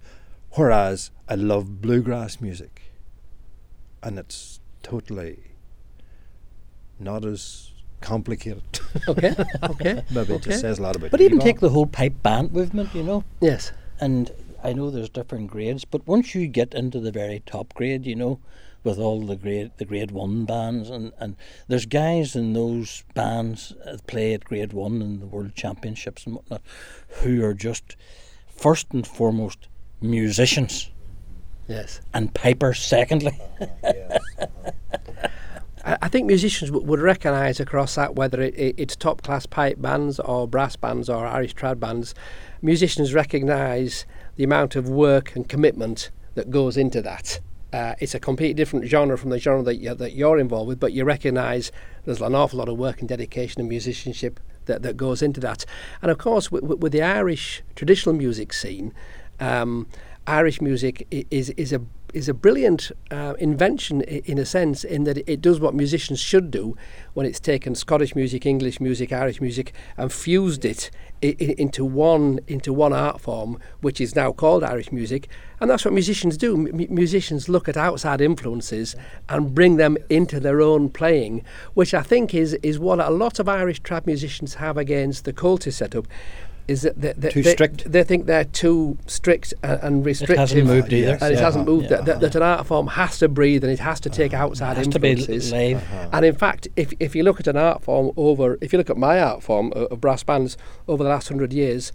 Whereas 0.52 1.10
I 1.28 1.36
love 1.36 1.80
bluegrass 1.80 2.40
music, 2.40 2.92
and 4.02 4.18
it's 4.18 4.60
totally 4.82 5.38
not 6.98 7.24
as 7.24 7.71
complicated. 8.02 8.62
okay, 9.08 9.34
okay. 9.62 10.04
Maybe 10.10 10.20
okay. 10.20 10.34
it 10.34 10.42
just 10.42 10.60
says 10.60 10.78
a 10.78 10.82
lot 10.82 10.96
about. 10.96 11.10
But 11.10 11.20
even 11.20 11.38
take 11.38 11.60
the 11.60 11.70
whole 11.70 11.86
pipe 11.86 12.22
band 12.22 12.52
movement, 12.52 12.94
you 12.94 13.02
know. 13.02 13.24
Yes. 13.40 13.72
And 14.00 14.30
I 14.62 14.72
know 14.72 14.90
there's 14.90 15.08
different 15.08 15.50
grades, 15.50 15.84
but 15.84 16.06
once 16.06 16.34
you 16.34 16.46
get 16.46 16.74
into 16.74 17.00
the 17.00 17.10
very 17.10 17.42
top 17.46 17.72
grade, 17.74 18.04
you 18.06 18.16
know, 18.16 18.40
with 18.84 18.98
all 18.98 19.20
the 19.20 19.36
grade 19.36 19.70
the 19.76 19.84
grade 19.84 20.10
one 20.10 20.44
bands 20.44 20.90
and, 20.90 21.12
and 21.18 21.36
there's 21.68 21.86
guys 21.86 22.34
in 22.34 22.52
those 22.52 23.04
bands 23.14 23.72
that 23.84 24.06
play 24.06 24.34
at 24.34 24.44
grade 24.44 24.72
one 24.72 25.00
in 25.00 25.20
the 25.20 25.26
world 25.26 25.54
championships 25.54 26.26
and 26.26 26.34
whatnot 26.34 26.60
who 27.20 27.44
are 27.44 27.54
just 27.54 27.96
first 28.48 28.92
and 28.92 29.06
foremost 29.06 29.68
musicians. 30.00 30.90
Yes. 31.68 32.00
And 32.12 32.34
pipers 32.34 32.80
secondly. 32.80 33.38
Oh, 33.84 34.72
I 35.84 36.08
think 36.08 36.26
musicians 36.26 36.70
w- 36.70 36.86
would 36.86 37.00
recognise 37.00 37.58
across 37.58 37.96
that 37.96 38.14
whether 38.14 38.40
it, 38.40 38.54
it, 38.56 38.74
it's 38.78 38.94
top 38.94 39.22
class 39.22 39.46
pipe 39.46 39.80
bands 39.80 40.20
or 40.20 40.46
brass 40.46 40.76
bands 40.76 41.08
or 41.08 41.26
Irish 41.26 41.54
trad 41.54 41.80
bands, 41.80 42.14
musicians 42.60 43.14
recognise 43.14 44.06
the 44.36 44.44
amount 44.44 44.76
of 44.76 44.88
work 44.88 45.34
and 45.34 45.48
commitment 45.48 46.10
that 46.34 46.50
goes 46.50 46.76
into 46.76 47.02
that. 47.02 47.40
Uh, 47.72 47.94
it's 48.00 48.14
a 48.14 48.20
completely 48.20 48.54
different 48.54 48.84
genre 48.86 49.16
from 49.16 49.30
the 49.30 49.38
genre 49.38 49.64
that 49.64 49.76
you're, 49.76 49.94
that 49.94 50.12
you're 50.12 50.38
involved 50.38 50.68
with, 50.68 50.78
but 50.78 50.92
you 50.92 51.04
recognise 51.04 51.72
there's 52.04 52.20
an 52.20 52.34
awful 52.34 52.58
lot 52.58 52.68
of 52.68 52.76
work 52.78 53.00
and 53.00 53.08
dedication 53.08 53.60
and 53.60 53.68
musicianship 53.68 54.38
that, 54.66 54.82
that 54.82 54.96
goes 54.96 55.22
into 55.22 55.40
that. 55.40 55.64
And 56.00 56.10
of 56.10 56.18
course, 56.18 56.52
with, 56.52 56.62
with 56.62 56.92
the 56.92 57.02
Irish 57.02 57.62
traditional 57.74 58.14
music 58.14 58.52
scene, 58.52 58.92
um, 59.40 59.88
Irish 60.26 60.60
music 60.60 61.06
is 61.10 61.50
is 61.50 61.72
a 61.72 61.80
is 62.12 62.28
a 62.28 62.34
brilliant 62.34 62.92
uh, 63.10 63.34
invention 63.38 64.02
in 64.02 64.38
a 64.38 64.44
sense 64.44 64.84
in 64.84 65.04
that 65.04 65.18
it 65.28 65.40
does 65.40 65.60
what 65.60 65.74
musicians 65.74 66.20
should 66.20 66.50
do 66.50 66.76
when 67.14 67.26
it's 67.26 67.40
taken 67.40 67.74
Scottish 67.74 68.14
music, 68.14 68.46
English 68.46 68.80
music, 68.80 69.12
Irish 69.12 69.40
music 69.40 69.72
and 69.96 70.12
fused 70.12 70.64
it 70.64 70.90
into 71.22 71.84
one 71.84 72.40
into 72.48 72.72
one 72.72 72.92
art 72.92 73.20
form 73.20 73.58
which 73.80 74.00
is 74.00 74.16
now 74.16 74.32
called 74.32 74.64
Irish 74.64 74.90
music. 74.90 75.28
And 75.60 75.70
that's 75.70 75.84
what 75.84 75.94
musicians 75.94 76.36
do. 76.36 76.68
M- 76.68 76.94
musicians 76.94 77.48
look 77.48 77.68
at 77.68 77.76
outside 77.76 78.20
influences 78.20 78.96
and 79.28 79.54
bring 79.54 79.76
them 79.76 79.96
into 80.10 80.40
their 80.40 80.60
own 80.60 80.88
playing 80.90 81.44
which 81.74 81.94
I 81.94 82.02
think 82.02 82.34
is 82.34 82.54
is 82.62 82.78
what 82.78 82.98
a 82.98 83.10
lot 83.10 83.38
of 83.38 83.48
Irish 83.48 83.82
trad 83.82 84.06
musicians 84.06 84.54
have 84.54 84.76
against 84.76 85.24
the 85.24 85.32
culture 85.32 85.70
setup 85.70 86.06
is 86.68 86.82
that 86.82 87.00
they, 87.00 87.12
they, 87.12 87.30
too 87.30 87.42
they, 87.42 87.52
strict. 87.52 87.90
They 87.90 88.04
think 88.04 88.26
they're 88.26 88.44
too 88.44 88.98
strict 89.06 89.54
and, 89.62 89.80
and 89.82 90.06
restrictive. 90.06 90.36
It 90.36 90.40
hasn't 90.40 90.66
moved 90.66 90.92
either. 90.92 91.18
And 91.20 91.32
it 91.32 91.38
Yeah. 91.38 91.44
hasn't 91.44 91.66
moved. 91.66 91.84
Yeah. 91.84 91.96
That, 91.96 92.04
that, 92.06 92.20
that 92.20 92.34
an 92.34 92.42
art 92.42 92.66
form 92.66 92.86
has 92.88 93.18
to 93.18 93.28
breathe 93.28 93.64
and 93.64 93.72
it 93.72 93.80
has 93.80 94.00
to 94.00 94.10
take 94.10 94.32
outside 94.32 94.76
has 94.76 94.88
to 94.88 94.98
be 94.98 95.10
influences. 95.10 95.52
Uh-huh. 95.52 96.08
And 96.12 96.24
in 96.24 96.34
fact, 96.34 96.68
if, 96.76 96.92
if 97.00 97.14
you 97.16 97.22
look 97.22 97.40
at 97.40 97.46
an 97.46 97.56
art 97.56 97.82
form 97.82 98.12
over, 98.16 98.58
if 98.60 98.72
you 98.72 98.78
look 98.78 98.90
at 98.90 98.96
my 98.96 99.20
art 99.20 99.42
form 99.42 99.72
of, 99.72 99.90
of 99.92 100.00
brass 100.00 100.22
bands 100.22 100.56
over 100.86 101.02
the 101.02 101.10
last 101.10 101.28
hundred 101.28 101.52
years, 101.52 101.92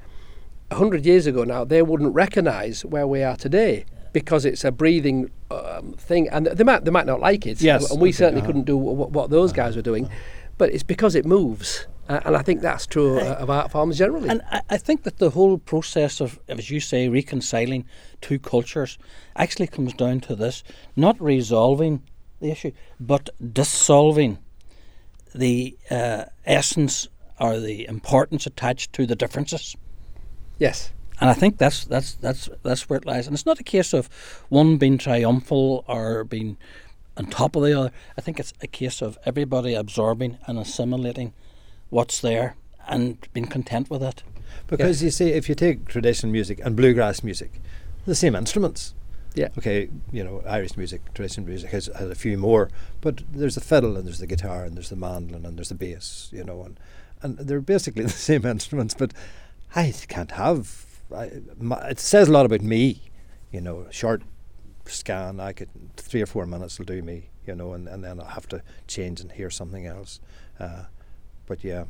a 0.69 0.75
hundred 0.75 1.05
years 1.05 1.27
ago 1.27 1.43
now, 1.43 1.63
they 1.63 1.81
wouldn't 1.81 2.13
recognise 2.13 2.83
where 2.83 3.07
we 3.07 3.23
are 3.23 3.37
today 3.37 3.85
because 4.13 4.45
it's 4.45 4.63
a 4.63 4.71
breathing 4.71 5.29
um, 5.51 5.93
thing, 5.93 6.27
and 6.29 6.47
they 6.47 6.63
might 6.63 6.83
they 6.83 6.91
might 6.91 7.05
not 7.05 7.19
like 7.19 7.45
it. 7.45 7.61
Yes, 7.61 7.91
and 7.91 8.01
we 8.01 8.09
okay, 8.09 8.17
certainly 8.17 8.41
uh-huh. 8.41 8.47
couldn't 8.47 8.63
do 8.63 8.75
what, 8.75 9.11
what 9.11 9.29
those 9.29 9.53
guys 9.53 9.75
were 9.75 9.81
doing, 9.81 10.09
but 10.57 10.71
it's 10.71 10.83
because 10.83 11.15
it 11.15 11.25
moves, 11.25 11.87
uh, 12.09 12.21
and 12.25 12.35
I 12.35 12.41
think 12.41 12.61
that's 12.61 12.85
true 12.85 13.19
uh, 13.19 13.37
of 13.39 13.49
art 13.49 13.71
forms 13.71 13.97
generally. 13.97 14.29
And 14.29 14.41
I, 14.51 14.61
I 14.69 14.77
think 14.77 15.03
that 15.03 15.17
the 15.17 15.31
whole 15.31 15.57
process 15.57 16.21
of, 16.21 16.39
as 16.47 16.69
you 16.69 16.79
say, 16.79 17.09
reconciling 17.09 17.85
two 18.21 18.39
cultures 18.39 18.97
actually 19.35 19.67
comes 19.67 19.93
down 19.93 20.21
to 20.21 20.35
this 20.35 20.63
not 20.95 21.19
resolving 21.21 22.03
the 22.39 22.51
issue, 22.51 22.71
but 22.99 23.29
dissolving 23.53 24.37
the 25.35 25.77
uh, 25.91 26.25
essence 26.45 27.07
or 27.39 27.59
the 27.59 27.85
importance 27.87 28.45
attached 28.47 28.93
to 28.93 29.05
the 29.05 29.15
differences. 29.15 29.75
yes. 30.57 30.91
And 31.19 31.31
I 31.31 31.33
think 31.33 31.57
that's 31.57 31.85
that's 31.85 32.13
that's 32.13 32.47
that's 32.61 32.87
where 32.87 32.97
it 32.97 33.05
lies. 33.07 33.25
And 33.25 33.33
it's 33.33 33.45
not 33.45 33.59
a 33.59 33.63
case 33.63 33.91
of 33.91 34.07
one 34.49 34.77
being 34.77 34.99
triumphal 34.99 35.83
or 35.87 36.23
being 36.23 36.57
on 37.17 37.25
top 37.25 37.55
of 37.55 37.63
the 37.63 37.73
other. 37.73 37.91
I 38.15 38.21
think 38.21 38.39
it's 38.39 38.53
a 38.61 38.67
case 38.67 39.01
of 39.01 39.17
everybody 39.25 39.73
absorbing 39.73 40.37
and 40.45 40.59
assimilating 40.59 41.33
what's 41.89 42.19
there 42.21 42.55
and 42.87 43.17
being 43.33 43.47
content 43.47 43.89
with 43.89 44.03
it. 44.03 44.23
Because 44.67 45.03
you 45.03 45.11
see, 45.11 45.29
if 45.31 45.47
you 45.49 45.55
take 45.55 45.87
traditional 45.87 46.31
music 46.31 46.59
and 46.63 46.75
bluegrass 46.75 47.23
music, 47.23 47.61
the 48.05 48.15
same 48.15 48.35
instruments. 48.35 48.93
Yeah. 49.35 49.49
Okay, 49.57 49.89
you 50.11 50.23
know, 50.23 50.41
Irish 50.47 50.77
music, 50.77 51.13
traditional 51.13 51.45
music 51.45 51.69
has, 51.69 51.87
has 51.95 52.09
a 52.09 52.15
few 52.15 52.37
more, 52.37 52.69
but 53.01 53.21
there's 53.31 53.55
the 53.55 53.61
fiddle 53.61 53.95
and 53.95 54.07
there's 54.07 54.17
the 54.19 54.25
guitar 54.25 54.65
and 54.65 54.75
there's 54.75 54.89
the 54.89 54.95
mandolin 54.95 55.45
and 55.45 55.57
there's 55.57 55.69
the 55.69 55.75
bass, 55.75 56.29
you 56.31 56.43
know, 56.43 56.63
and, 56.63 56.79
and 57.21 57.37
they're 57.37 57.61
basically 57.61 58.03
the 58.03 58.09
same 58.09 58.45
instruments, 58.45 58.95
but 58.95 59.13
I 59.75 59.93
can't 60.07 60.31
have. 60.31 60.85
I, 61.15 61.31
my, 61.59 61.77
it 61.89 61.99
says 61.99 62.29
a 62.29 62.31
lot 62.31 62.45
about 62.45 62.61
me, 62.61 63.03
you 63.51 63.61
know, 63.61 63.85
short 63.91 64.23
scan, 64.85 65.39
I 65.39 65.53
could, 65.53 65.69
three 65.97 66.21
or 66.21 66.25
four 66.25 66.45
minutes 66.45 66.79
will 66.79 66.85
do 66.85 67.01
me, 67.01 67.29
you 67.45 67.53
know, 67.53 67.73
and, 67.73 67.87
and 67.87 68.03
then 68.03 68.19
I'll 68.19 68.27
have 68.27 68.47
to 68.49 68.63
change 68.87 69.21
and 69.21 69.31
hear 69.31 69.49
something 69.49 69.85
else. 69.85 70.19
Uh, 70.59 70.85
but 71.47 71.63
yeah. 71.63 71.85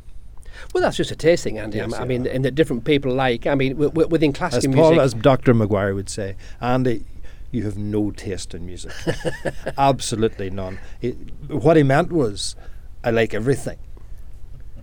Well, 0.73 0.81
that's 0.81 0.97
just 0.97 1.11
a 1.11 1.15
taste 1.15 1.43
thing, 1.43 1.57
Andy. 1.59 1.77
Yes, 1.77 1.93
I 1.93 1.99
yeah. 1.99 2.05
mean, 2.05 2.27
and 2.27 2.45
that 2.45 2.55
different 2.55 2.85
people 2.85 3.13
like. 3.13 3.45
I 3.45 3.53
mean, 3.55 3.73
w- 3.73 3.89
w- 3.89 4.07
within 4.07 4.31
As 4.31 4.37
classical 4.37 4.73
Paul, 4.73 4.91
music, 4.91 5.03
as 5.03 5.13
Dr. 5.13 5.53
Maguire 5.53 5.93
would 5.93 6.09
say, 6.09 6.35
Andy, 6.61 7.05
you 7.51 7.63
have 7.63 7.77
no 7.77 8.11
taste 8.11 8.53
in 8.53 8.65
music. 8.65 8.91
Absolutely 9.77 10.49
none. 10.49 10.79
He, 10.99 11.11
what 11.47 11.77
he 11.77 11.83
meant 11.83 12.11
was, 12.11 12.55
I 13.03 13.11
like 13.11 13.33
everything. 13.33 13.77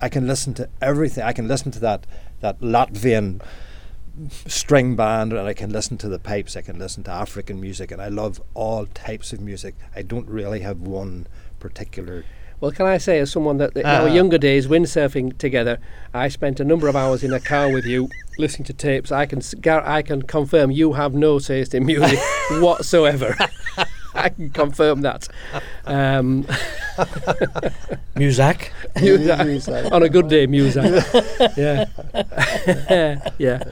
I 0.01 0.09
can 0.09 0.27
listen 0.27 0.53
to 0.55 0.69
everything. 0.81 1.23
I 1.23 1.33
can 1.33 1.47
listen 1.47 1.71
to 1.71 1.79
that 1.79 2.05
that 2.41 2.59
Latvian 2.59 3.41
string 4.47 4.95
band, 4.95 5.33
and 5.33 5.47
I 5.47 5.53
can 5.53 5.71
listen 5.71 5.97
to 5.99 6.09
the 6.09 6.19
pipes. 6.19 6.55
I 6.55 6.61
can 6.61 6.79
listen 6.79 7.03
to 7.03 7.11
African 7.11 7.59
music, 7.59 7.91
and 7.91 8.01
I 8.01 8.07
love 8.07 8.41
all 8.53 8.85
types 8.85 9.33
of 9.33 9.41
music. 9.41 9.75
I 9.95 10.01
don't 10.01 10.27
really 10.27 10.61
have 10.61 10.79
one 10.79 11.27
particular. 11.59 12.23
Well, 12.61 12.71
can 12.71 12.85
I 12.85 12.97
say, 12.97 13.19
as 13.19 13.31
someone 13.31 13.57
that 13.57 13.75
in 13.75 13.85
Ah. 13.85 14.01
our 14.03 14.09
younger 14.09 14.37
days, 14.37 14.67
windsurfing 14.67 15.37
together, 15.37 15.77
I 16.13 16.29
spent 16.29 16.59
a 16.59 16.63
number 16.63 16.87
of 16.87 16.95
hours 16.95 17.23
in 17.23 17.33
a 17.33 17.39
car 17.39 17.71
with 17.71 17.85
you, 17.85 18.09
listening 18.37 18.65
to 18.67 18.73
tapes. 18.73 19.11
I 19.11 19.25
can 19.25 19.41
I 19.85 20.01
can 20.01 20.21
confirm 20.23 20.71
you 20.71 20.93
have 20.93 21.13
no 21.13 21.39
taste 21.39 21.73
in 21.75 21.85
music 21.85 22.19
whatsoever. 22.61 23.35
I 24.15 24.29
can 24.29 24.49
confirm 24.51 25.01
that. 25.01 25.27
Um, 25.85 26.47
Music. 28.15 28.71
music. 29.01 29.91
on 29.91 30.03
a 30.03 30.09
good 30.09 30.29
day, 30.29 30.47
music. 30.47 30.83
yeah, 31.57 31.85
yeah. 33.37 33.63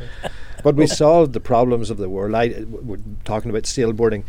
But 0.64 0.76
we 0.76 0.88
solved 0.88 1.32
the 1.34 1.40
problems 1.40 1.90
of 1.90 1.98
the 1.98 2.10
world. 2.10 2.36
I, 2.36 2.66
we're 2.68 2.98
talking 3.24 3.50
about 3.52 3.64
sailboarding. 3.64 4.24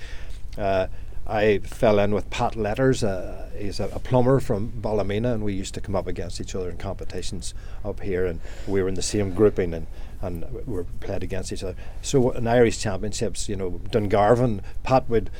Uh, 0.56 0.86
I 1.26 1.58
fell 1.58 1.98
in 1.98 2.14
with 2.14 2.28
Pat 2.30 2.54
Letters. 2.54 3.02
Uh, 3.02 3.50
he's 3.56 3.80
a, 3.80 3.84
a 3.88 3.98
plumber 3.98 4.40
from 4.40 4.72
Ballymena, 4.76 5.32
and 5.32 5.42
we 5.42 5.54
used 5.54 5.74
to 5.74 5.80
come 5.80 5.96
up 5.96 6.06
against 6.06 6.40
each 6.40 6.54
other 6.54 6.68
in 6.70 6.76
competitions 6.76 7.54
up 7.84 8.00
here, 8.00 8.26
and 8.26 8.40
we 8.66 8.82
were 8.82 8.88
in 8.88 8.94
the 8.94 9.02
same 9.02 9.34
grouping, 9.34 9.72
and 9.72 9.86
and 10.20 10.44
we 10.52 10.74
were 10.74 10.84
played 11.00 11.22
against 11.22 11.52
each 11.52 11.62
other. 11.62 11.76
So 12.02 12.30
in 12.30 12.46
Irish 12.46 12.78
championships, 12.78 13.48
you 13.48 13.56
know, 13.56 13.80
Dungarvan, 13.90 14.62
Pat 14.82 15.08
would 15.08 15.30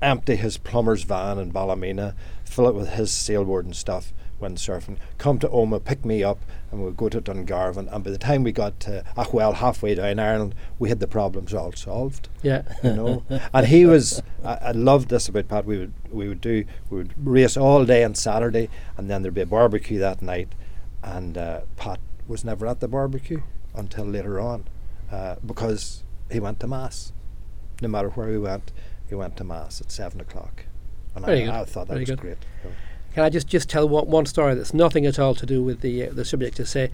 empty 0.00 0.36
his 0.36 0.58
plumber's 0.58 1.02
van 1.02 1.38
in 1.38 1.50
Ballymena, 1.50 2.14
fill 2.44 2.68
it 2.68 2.74
with 2.74 2.90
his 2.90 3.10
sailboard 3.10 3.64
and 3.64 3.74
stuff, 3.74 4.12
went 4.38 4.58
surfing, 4.58 4.96
come 5.18 5.38
to 5.40 5.48
Omagh, 5.48 5.84
pick 5.84 6.04
me 6.04 6.22
up, 6.22 6.38
and 6.70 6.84
we'd 6.84 6.96
go 6.96 7.08
to 7.08 7.20
Dungarvan. 7.20 7.92
And 7.92 8.04
by 8.04 8.10
the 8.10 8.18
time 8.18 8.44
we 8.44 8.52
got 8.52 8.78
to 8.80 9.04
Achwell, 9.16 9.54
halfway 9.54 9.94
down 9.96 10.18
Ireland, 10.18 10.54
we 10.78 10.88
had 10.88 11.00
the 11.00 11.08
problems 11.08 11.52
all 11.52 11.72
solved. 11.72 12.28
Yeah. 12.42 12.62
You 12.82 12.94
know, 12.94 13.22
and 13.52 13.66
he 13.66 13.86
was. 13.86 14.22
I, 14.48 14.68
I 14.68 14.70
loved 14.72 15.08
this 15.10 15.28
about 15.28 15.48
Pat. 15.48 15.64
We 15.66 15.78
would 15.78 15.92
we 16.10 16.28
would 16.28 16.40
do 16.40 16.64
we 16.90 16.96
would 16.98 17.14
race 17.24 17.56
all 17.56 17.84
day 17.84 18.02
on 18.02 18.14
Saturday, 18.14 18.70
and 18.96 19.10
then 19.10 19.22
there'd 19.22 19.34
be 19.34 19.42
a 19.42 19.46
barbecue 19.46 19.98
that 19.98 20.22
night, 20.22 20.48
and 21.02 21.36
uh, 21.36 21.60
Pat 21.76 22.00
was 22.26 22.44
never 22.44 22.66
at 22.66 22.80
the 22.80 22.88
barbecue 22.88 23.42
until 23.74 24.06
later 24.06 24.40
on, 24.40 24.64
uh, 25.12 25.36
because 25.44 26.02
he 26.30 26.40
went 26.40 26.60
to 26.60 26.66
mass. 26.66 27.12
No 27.82 27.88
matter 27.88 28.08
where 28.10 28.28
we 28.28 28.38
went, 28.38 28.72
he 29.08 29.14
went 29.14 29.36
to 29.36 29.44
mass 29.44 29.80
at 29.80 29.92
seven 29.92 30.20
o'clock, 30.20 30.64
and 31.14 31.24
Very 31.26 31.42
I, 31.42 31.44
good, 31.44 31.54
I 31.54 31.64
thought 31.64 31.86
that 31.88 31.94
very 31.94 32.00
was 32.00 32.10
good. 32.10 32.20
great. 32.20 32.38
you 32.64 32.70
know. 32.70 32.76
Can 33.14 33.24
I 33.24 33.30
just, 33.30 33.48
just 33.48 33.68
tell 33.68 33.88
one, 33.88 34.06
one 34.06 34.26
story 34.26 34.54
that's 34.54 34.74
nothing 34.74 35.06
at 35.06 35.18
all 35.18 35.34
to 35.34 35.46
do 35.46 35.62
with 35.62 35.80
the 35.80 36.08
uh, 36.08 36.12
the 36.12 36.24
subject? 36.24 36.56
To 36.56 36.66
say 36.66 36.90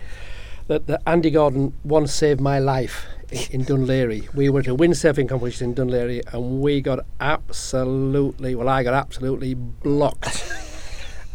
that, 0.68 0.86
that 0.86 1.02
Andy 1.06 1.30
Gordon 1.30 1.74
once 1.84 2.12
saved 2.12 2.40
my 2.40 2.58
life 2.58 3.06
in 3.50 3.64
Dun 3.64 3.86
Laoghaire. 3.86 4.32
We 4.34 4.48
were 4.48 4.60
at 4.60 4.66
a 4.66 4.74
windsurfing 4.74 5.28
competition 5.28 5.70
in 5.70 5.74
Dun 5.74 5.88
Laoghaire, 5.88 6.22
and 6.32 6.60
we 6.60 6.80
got 6.80 7.00
absolutely 7.20 8.54
well. 8.54 8.68
I 8.68 8.82
got 8.82 8.94
absolutely 8.94 9.54
blocked. 9.54 10.52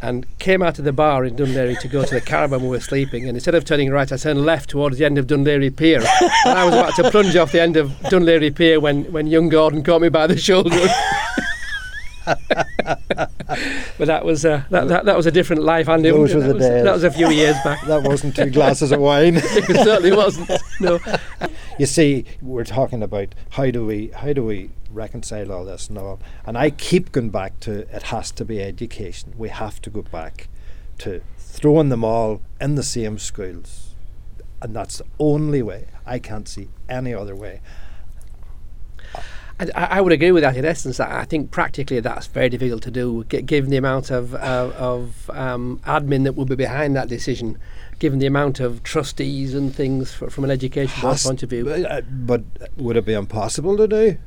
And 0.02 0.26
came 0.40 0.62
out 0.62 0.80
of 0.80 0.86
the 0.86 0.94
bar 0.94 1.26
in 1.26 1.36
Dun 1.36 1.50
Laoghaire 1.50 1.78
to 1.82 1.88
go 1.90 2.06
to 2.06 2.14
the 2.16 2.22
caravan 2.22 2.62
where 2.62 2.70
we 2.70 2.78
were 2.78 2.82
sleeping. 2.82 3.28
And 3.28 3.36
instead 3.36 3.54
of 3.54 3.66
turning 3.66 3.90
right, 3.90 4.10
I 4.10 4.16
turned 4.16 4.46
left 4.46 4.70
towards 4.70 4.98
the 4.98 5.04
end 5.04 5.18
of 5.18 5.28
Dun 5.28 5.44
Laoghaire 5.44 5.76
Pier. 5.76 6.00
and 6.00 6.58
I 6.58 6.64
was 6.64 6.74
about 6.74 6.96
to 6.96 7.12
plunge 7.12 7.36
off 7.36 7.52
the 7.52 7.62
end 7.62 7.76
of 7.76 8.00
Dun 8.04 8.24
Laoghaire 8.24 8.56
Pier 8.56 8.80
when, 8.80 9.12
when 9.12 9.28
young 9.28 9.50
Gordon 9.50 9.84
caught 9.84 10.02
me 10.02 10.08
by 10.08 10.26
the 10.26 10.38
shoulder. 10.38 10.70
but 13.98 14.06
that 14.06 14.24
was 14.24 14.46
uh, 14.46 14.64
that, 14.70 14.88
that 14.88 15.06
that 15.06 15.18
was 15.18 15.26
a 15.26 15.32
different 15.32 15.64
life. 15.64 15.88
Those 15.88 16.34
were 16.34 16.42
that 16.42 16.48
the 16.48 16.54
was, 16.54 16.64
days. 16.64 16.84
That 16.84 16.94
was 16.94 17.04
a 17.04 17.12
few 17.12 17.30
years 17.30 17.56
back. 17.64 17.82
That 17.86 18.04
wasn't 18.04 18.36
two 18.36 18.50
glasses 18.50 18.92
of 18.92 19.00
wine. 19.00 19.36
it 19.38 19.84
certainly 19.84 20.16
wasn't. 20.16 20.52
No. 20.80 21.00
you 21.78 21.86
see, 21.86 22.26
we're 22.42 22.64
talking 22.64 23.02
about 23.02 23.34
how 23.52 23.72
do 23.72 23.86
we 23.86 24.08
how 24.10 24.34
do 24.34 24.44
we 24.44 24.72
reconcile 24.92 25.52
all 25.52 25.66
this 25.66 25.90
and 25.90 25.98
all, 25.98 26.20
and 26.46 26.58
I 26.58 26.70
keep 26.70 27.12
going 27.12 27.30
back 27.30 27.60
to 27.62 27.88
it 27.96 28.04
has 28.04 28.32
to 28.32 28.46
be 28.46 28.62
education. 28.62 29.34
We 29.38 29.50
have 29.50 29.82
to 29.82 29.90
go 29.90 30.02
back 30.02 30.48
to 31.00 31.22
throwing 31.38 31.90
them 31.90 32.04
all 32.04 32.42
in 32.62 32.76
the 32.76 32.84
same 32.84 33.18
schools, 33.18 33.96
and 34.62 34.76
that's 34.76 35.00
the 35.00 35.06
only 35.20 35.62
way. 35.62 35.88
I 36.06 36.20
can't 36.20 36.48
see 36.48 36.70
any 36.88 37.14
other 37.14 37.36
way. 37.36 37.62
I, 39.60 39.68
I 39.76 40.02
would 40.02 40.12
agree 40.14 40.32
with 40.32 40.44
that 40.44 40.56
in 40.56 40.66
essence. 40.66 41.00
I 41.00 41.22
I 41.22 41.26
think 41.26 41.52
practically 41.52 42.00
that's 42.00 42.28
very 42.28 42.50
difficult 42.50 42.82
to 42.84 42.92
do, 42.92 43.26
gi- 43.30 43.42
given 43.42 43.70
the 43.70 43.78
amount 43.78 44.10
of, 44.10 44.34
uh, 44.34 44.72
of 44.78 45.30
um, 45.34 45.82
admin 45.86 46.24
that 46.24 46.34
will 46.34 46.46
be 46.46 46.56
behind 46.56 46.96
that 46.96 47.10
decision, 47.10 47.58
given 48.00 48.20
the 48.20 48.26
amount 48.28 48.60
of 48.60 48.84
trustees 48.84 49.54
and 49.54 49.76
things 49.76 50.14
fr 50.14 50.28
from 50.28 50.46
an 50.46 50.52
education 50.52 51.02
Has- 51.02 51.24
point 51.24 51.44
of 51.44 51.50
view. 51.50 51.66
But, 51.66 51.92
uh, 51.92 52.02
but 52.10 52.44
would 52.78 52.96
it 52.96 53.06
be 53.06 53.14
impossible 53.14 53.76
to 53.78 53.88
do? 53.88 54.18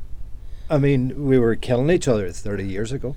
I 0.68 0.78
mean, 0.78 1.26
we 1.26 1.38
were 1.38 1.56
killing 1.56 1.90
each 1.90 2.08
other 2.08 2.30
30 2.30 2.64
years 2.66 2.92
ago. 2.92 3.16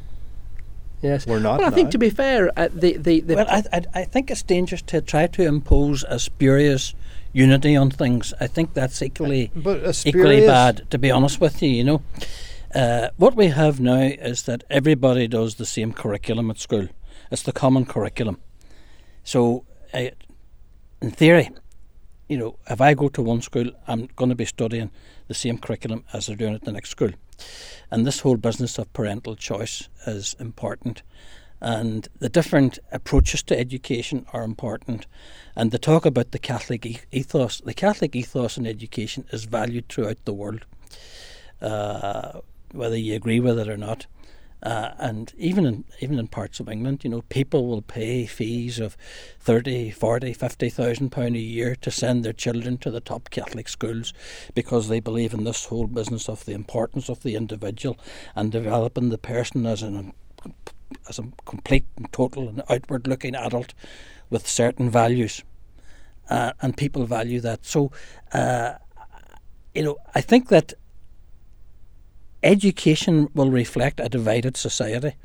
Yes. 1.01 1.27
We're 1.27 1.39
not 1.39 1.59
Well, 1.59 1.67
I 1.67 1.71
think 1.71 1.91
to 1.91 1.97
be 1.97 2.09
fair, 2.09 2.51
uh, 2.57 2.69
the 2.73 2.97
the, 2.97 3.19
the 3.19 3.35
Well, 3.35 3.47
I, 3.49 3.63
I, 3.71 3.81
I 3.93 4.03
think 4.05 4.31
it's 4.31 4.41
dangerous 4.41 4.81
to 4.83 5.01
try 5.01 5.27
to 5.27 5.43
impose 5.43 6.03
a 6.07 6.17
spurious 6.17 6.95
unity 7.35 7.75
on 7.75 7.91
things. 7.91 8.33
I 8.39 8.47
think 8.47 8.73
that's 8.73 9.01
equally 9.01 9.51
equally 10.05 10.47
bad, 10.47 10.89
to 10.89 10.97
be 10.97 11.11
honest 11.11 11.41
with 11.41 11.61
you. 11.61 11.69
You 11.69 11.83
know, 11.83 12.01
uh, 12.73 13.09
what 13.17 13.35
we 13.35 13.47
have 13.47 13.79
now 13.79 14.01
is 14.01 14.43
that 14.43 14.63
everybody 14.69 15.27
does 15.27 15.55
the 15.55 15.65
same 15.65 15.91
curriculum 15.91 16.49
at 16.49 16.59
school. 16.59 16.87
It's 17.31 17.43
the 17.43 17.51
common 17.51 17.85
curriculum. 17.85 18.37
So, 19.23 19.65
uh, 19.93 20.11
in 21.01 21.11
theory, 21.11 21.49
you 22.29 22.37
know, 22.37 22.57
if 22.69 22.79
I 22.79 22.93
go 22.93 23.09
to 23.09 23.21
one 23.21 23.41
school, 23.41 23.69
I'm 23.87 24.07
going 24.15 24.29
to 24.29 24.35
be 24.35 24.45
studying 24.45 24.89
the 25.27 25.33
same 25.33 25.57
curriculum 25.57 26.05
as 26.13 26.27
they're 26.27 26.35
doing 26.35 26.55
at 26.55 26.63
the 26.63 26.71
next 26.71 26.89
school. 26.89 27.11
And 27.91 28.05
this 28.05 28.21
whole 28.21 28.37
business 28.37 28.79
of 28.79 28.91
parental 28.93 29.35
choice 29.35 29.89
is 30.07 30.35
important. 30.39 31.03
And 31.65 32.07
the 32.19 32.29
different 32.29 32.77
approaches 32.91 33.41
to 33.41 33.59
education 33.59 34.27
are 34.33 34.43
important. 34.43 35.07
And 35.55 35.71
to 35.71 35.79
talk 35.79 36.05
about 36.05 36.29
the 36.29 36.37
Catholic 36.37 37.07
ethos, 37.11 37.59
the 37.59 37.73
Catholic 37.73 38.15
ethos 38.15 38.55
in 38.55 38.67
education 38.67 39.25
is 39.31 39.45
valued 39.45 39.89
throughout 39.89 40.23
the 40.25 40.33
world, 40.33 40.63
uh, 41.63 42.41
whether 42.71 42.95
you 42.95 43.15
agree 43.15 43.39
with 43.39 43.57
it 43.57 43.67
or 43.67 43.77
not. 43.77 44.05
Uh, 44.61 44.91
and 44.99 45.33
even 45.39 45.65
in 45.65 45.85
even 46.01 46.19
in 46.19 46.27
parts 46.27 46.59
of 46.59 46.69
England, 46.69 47.03
you 47.03 47.09
know, 47.09 47.23
people 47.29 47.65
will 47.65 47.81
pay 47.81 48.27
fees 48.27 48.77
of 48.77 48.95
30, 49.39 49.89
40, 49.89 50.33
50,000 50.33 51.09
pound 51.09 51.35
a 51.35 51.39
year 51.39 51.75
to 51.77 51.89
send 51.89 52.23
their 52.23 52.33
children 52.33 52.77
to 52.77 52.91
the 52.91 53.01
top 53.01 53.31
Catholic 53.31 53.69
schools 53.69 54.13
because 54.53 54.87
they 54.87 54.99
believe 54.99 55.33
in 55.33 55.45
this 55.45 55.65
whole 55.65 55.87
business 55.87 56.29
of 56.29 56.45
the 56.45 56.53
importance 56.53 57.09
of 57.09 57.23
the 57.23 57.35
individual 57.35 57.97
and 58.35 58.51
developing 58.51 59.09
the 59.09 59.17
person 59.17 59.65
as 59.65 59.81
an 59.81 60.13
as 61.09 61.19
a 61.19 61.23
complete 61.45 61.85
and 61.97 62.11
total 62.11 62.47
and 62.47 62.61
outward 62.69 63.07
looking 63.07 63.35
adult 63.35 63.73
with 64.29 64.47
certain 64.47 64.89
values. 64.89 65.43
Uh, 66.29 66.53
and 66.61 66.75
people 66.75 67.05
value 67.05 67.39
that. 67.39 67.65
So, 67.65 67.91
uh, 68.33 68.73
you 69.73 69.83
know, 69.83 69.97
I 70.15 70.21
think 70.21 70.49
that 70.49 70.73
education 72.41 73.29
will 73.33 73.51
reflect 73.51 73.99
a 73.99 74.09
divided 74.09 74.57
society. 74.57 75.15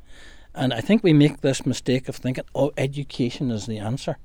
And 0.54 0.74
I 0.74 0.80
think 0.80 1.02
we 1.02 1.12
make 1.12 1.40
this 1.40 1.64
mistake 1.64 2.08
of 2.08 2.16
thinking, 2.16 2.44
oh, 2.54 2.72
education 2.76 3.50
is 3.50 3.66
the 3.66 3.78
answer. 3.78 4.18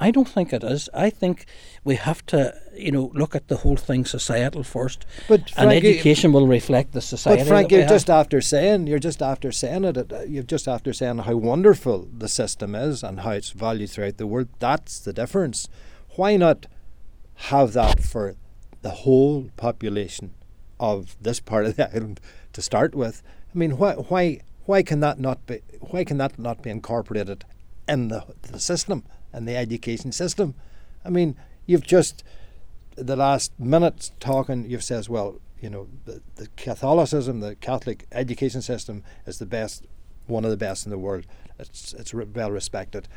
I 0.00 0.10
don't 0.12 0.28
think 0.28 0.52
it 0.52 0.62
is. 0.62 0.88
I 0.94 1.10
think 1.10 1.44
we 1.84 1.96
have 1.96 2.24
to, 2.26 2.54
you 2.76 2.92
know, 2.92 3.10
look 3.14 3.34
at 3.34 3.48
the 3.48 3.56
whole 3.56 3.76
thing 3.76 4.04
societal 4.04 4.62
first. 4.62 5.04
But 5.28 5.40
and 5.56 5.68
Frank, 5.68 5.82
you- 5.82 5.90
education 5.90 6.32
will 6.32 6.46
reflect 6.46 6.92
the 6.92 7.00
society. 7.00 7.42
But 7.42 7.48
Frank, 7.48 7.70
you're 7.72 7.80
have. 7.80 7.90
just 7.90 8.08
after 8.08 8.40
saying 8.40 8.86
you're 8.86 9.00
just 9.00 9.20
after 9.22 9.50
saying 9.52 9.84
it. 9.84 10.12
uh, 10.12 10.22
You're 10.22 10.44
just 10.44 10.68
after 10.68 10.92
saying 10.92 11.18
how 11.18 11.36
wonderful 11.36 12.08
the 12.16 12.28
system 12.28 12.74
is 12.74 13.02
and 13.02 13.20
how 13.20 13.30
it's 13.32 13.50
valued 13.50 13.90
throughout 13.90 14.18
the 14.18 14.26
world. 14.26 14.48
That's 14.60 15.00
the 15.00 15.12
difference. 15.12 15.68
Why 16.16 16.36
not 16.36 16.66
have 17.52 17.72
that 17.72 18.00
for 18.00 18.36
the 18.82 18.90
whole 18.90 19.50
population 19.56 20.34
of 20.78 21.16
this 21.20 21.40
part 21.40 21.66
of 21.66 21.76
the 21.76 21.90
island 21.94 22.20
to 22.52 22.62
start 22.62 22.94
with? 22.94 23.22
I 23.52 23.58
mean, 23.58 23.78
why 23.78 23.94
why 23.94 24.40
why 24.66 24.82
can 24.84 25.00
that 25.00 25.18
not 25.18 25.44
be 25.46 25.60
why 25.80 26.04
can 26.04 26.18
that 26.18 26.38
not 26.38 26.62
be 26.62 26.70
incorporated 26.70 27.44
in 27.88 28.08
the 28.08 28.22
the 28.42 28.60
system 28.60 29.02
and 29.32 29.46
the 29.48 29.56
education 29.56 30.12
system? 30.12 30.54
I 31.04 31.10
mean, 31.10 31.36
you've 31.66 31.86
just 31.86 32.24
the 32.96 33.16
last 33.16 33.52
minute 33.58 34.10
talking, 34.20 34.68
you've 34.68 34.82
says, 34.84 35.08
well, 35.08 35.40
you 35.60 35.70
know, 35.70 35.86
the, 36.04 36.20
the 36.36 36.48
Catholicism, 36.56 37.40
the 37.40 37.54
Catholic 37.56 38.06
education 38.12 38.62
system 38.62 39.02
is 39.26 39.38
the 39.38 39.46
best, 39.46 39.84
one 40.26 40.44
of 40.44 40.50
the 40.50 40.56
best 40.56 40.84
in 40.86 40.90
the 40.90 40.98
world. 40.98 41.24
It's 41.58 41.92
it's 41.94 42.14
re- 42.14 42.26
well 42.32 42.50
respected. 42.50 43.08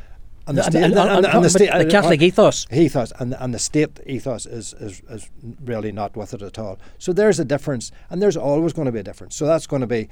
And 0.48 0.58
The- 0.58 0.66
and- 0.66 0.76
and- 0.76 0.98
and- 0.98 1.26
and 1.26 1.44
but 1.44 1.54
the 1.54 1.88
Catholic 1.92 2.22
uh, 2.22 2.26
ethos. 2.26 2.66
ethos 2.72 3.12
and 3.20 3.36
and 3.40 3.54
the 3.54 3.60
state 3.60 4.00
ethos 4.08 4.46
is, 4.48 4.74
is 4.74 5.02
is 5.10 5.30
really 5.64 5.92
not 5.92 6.16
with 6.18 6.34
it 6.34 6.42
at 6.42 6.58
all. 6.58 6.80
So 6.98 7.14
there's 7.14 7.40
a 7.40 7.46
difference, 7.46 7.92
and 8.10 8.22
there's 8.22 8.38
always 8.38 8.74
going 8.74 8.88
to 8.88 8.92
be 8.92 9.00
a 9.00 9.04
difference. 9.04 9.36
So 9.36 9.46
that's 9.46 9.68
going 9.68 9.82
to 9.82 9.88
be. 9.88 10.10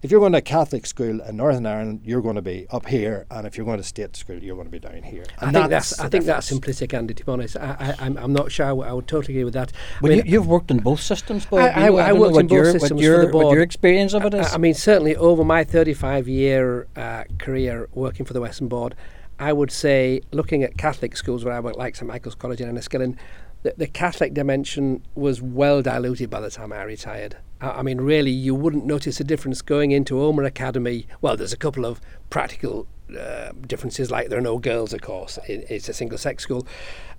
If 0.00 0.12
you're 0.12 0.20
going 0.20 0.30
to 0.32 0.38
a 0.38 0.42
Catholic 0.42 0.86
school 0.86 1.20
in 1.20 1.36
Northern 1.36 1.66
Ireland, 1.66 2.02
you're 2.04 2.22
going 2.22 2.36
to 2.36 2.42
be 2.42 2.68
up 2.70 2.86
here, 2.86 3.26
and 3.32 3.48
if 3.48 3.56
you're 3.56 3.66
going 3.66 3.78
to 3.78 3.82
state 3.84 4.14
school, 4.14 4.36
you're 4.38 4.54
going 4.54 4.68
to 4.68 4.70
be 4.70 4.78
down 4.78 5.02
here. 5.02 5.24
I 5.40 5.50
think 5.50 5.68
that's 5.70 5.96
the 5.96 6.04
I 6.04 6.08
think 6.08 6.24
that's 6.24 6.52
simplistic, 6.52 6.94
Andy. 6.94 7.14
To 7.14 7.24
be 7.26 7.32
honest, 7.32 7.56
I, 7.56 7.76
I, 7.80 8.06
I'm, 8.06 8.16
I'm 8.16 8.32
not 8.32 8.52
sure 8.52 8.66
I, 8.66 8.68
w- 8.68 8.88
I 8.88 8.92
would 8.92 9.08
totally 9.08 9.34
agree 9.34 9.42
with 9.44 9.54
that. 9.54 9.72
I 9.72 9.98
Well, 10.00 10.12
mean, 10.12 10.24
you, 10.24 10.32
you've 10.34 10.46
worked 10.46 10.70
in 10.70 10.78
both 10.78 11.00
systems, 11.00 11.46
Bob. 11.46 11.58
I- 11.58 11.86
You 11.86 11.90
know, 11.92 11.98
I- 11.98 12.04
I 12.04 12.08
don't 12.10 12.14
know 12.16 12.20
worked 12.20 12.36
in 12.38 12.46
both 12.46 12.54
your, 12.54 12.64
what 12.66 12.72
systems 12.80 13.00
for 13.00 13.04
your, 13.04 13.26
the 13.26 13.36
What 13.36 13.52
your 13.54 13.62
experience 13.62 14.14
of 14.14 14.24
it 14.24 14.34
is. 14.34 14.46
I, 14.52 14.54
I 14.54 14.58
mean, 14.58 14.74
certainly 14.74 15.16
over 15.16 15.42
my 15.44 15.64
35 15.64 16.28
year 16.28 16.86
uh, 16.94 17.24
career 17.38 17.88
working 17.92 18.24
for 18.24 18.34
the 18.34 18.40
Western 18.40 18.68
Board, 18.68 18.94
I 19.40 19.52
would 19.52 19.72
say, 19.72 20.20
looking 20.30 20.62
at 20.62 20.78
Catholic 20.78 21.16
schools 21.16 21.44
where 21.44 21.54
I 21.54 21.58
worked, 21.58 21.76
like 21.76 21.96
St 21.96 22.06
Michael's 22.06 22.36
College 22.36 22.60
in 22.60 22.72
Enniskillen, 22.72 23.16
the, 23.62 23.74
the 23.76 23.86
Catholic 23.86 24.34
dimension 24.34 25.02
was 25.14 25.42
well 25.42 25.82
diluted 25.82 26.30
by 26.30 26.40
the 26.40 26.50
time 26.50 26.72
I 26.72 26.82
retired. 26.82 27.36
I, 27.60 27.70
I 27.70 27.82
mean, 27.82 28.00
really, 28.00 28.30
you 28.30 28.54
wouldn't 28.54 28.84
notice 28.84 29.20
a 29.20 29.24
difference 29.24 29.62
going 29.62 29.90
into 29.90 30.14
Omagh 30.14 30.46
Academy. 30.46 31.06
Well, 31.20 31.36
there's 31.36 31.52
a 31.52 31.56
couple 31.56 31.84
of 31.84 32.00
practical 32.30 32.86
uh, 33.18 33.52
differences, 33.66 34.10
like 34.10 34.28
there 34.28 34.38
are 34.38 34.42
no 34.42 34.58
girls, 34.58 34.92
of 34.92 35.00
course. 35.00 35.38
It, 35.48 35.66
it's 35.70 35.88
a 35.88 35.92
single 35.94 36.18
sex 36.18 36.42
school. 36.42 36.66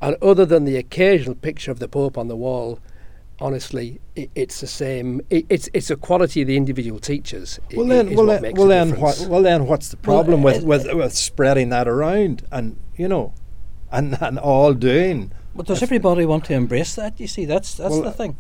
And 0.01 0.15
other 0.21 0.45
than 0.45 0.65
the 0.65 0.77
occasional 0.77 1.35
picture 1.35 1.71
of 1.71 1.79
the 1.79 1.87
Pope 1.87 2.17
on 2.17 2.27
the 2.27 2.35
wall, 2.35 2.79
honestly, 3.39 3.99
it, 4.15 4.29
it's 4.35 4.61
the 4.61 4.67
same. 4.67 5.21
It, 5.29 5.45
it's 5.49 5.67
it's 5.73 5.89
a 5.89 5.95
quality 5.95 6.41
of 6.41 6.47
the 6.47 6.57
individual 6.57 6.99
teachers. 6.99 7.59
Well 7.73 7.87
then, 7.87 8.09
is 8.09 8.17
well 8.17 8.27
what 8.27 8.33
then, 8.33 8.41
makes 8.41 8.59
well 8.59 8.67
then, 8.67 8.99
what, 8.99 9.27
well 9.29 9.41
then, 9.41 9.65
what's 9.65 9.89
the 9.89 9.97
Well, 10.05 10.23
problem 10.23 10.43
with, 10.43 10.63
uh, 10.63 10.67
with 10.67 10.93
with 10.93 11.13
spreading 11.13 11.69
that 11.69 11.87
around 11.87 12.45
and 12.51 12.77
you 12.95 13.07
know, 13.07 13.33
and 13.91 14.17
and 14.21 14.37
all 14.39 14.73
doing? 14.73 15.31
But 15.59 15.65
does 15.65 15.83
everybody 15.83 16.25
want 16.25 16.45
to 16.45 16.53
embrace 16.53 16.95
that? 16.95 17.19
You 17.19 17.27
see, 17.27 17.43
that's 17.43 17.73
that's 17.73 17.91
Well, 17.91 18.03
the 18.03 18.13
thing. 18.13 18.33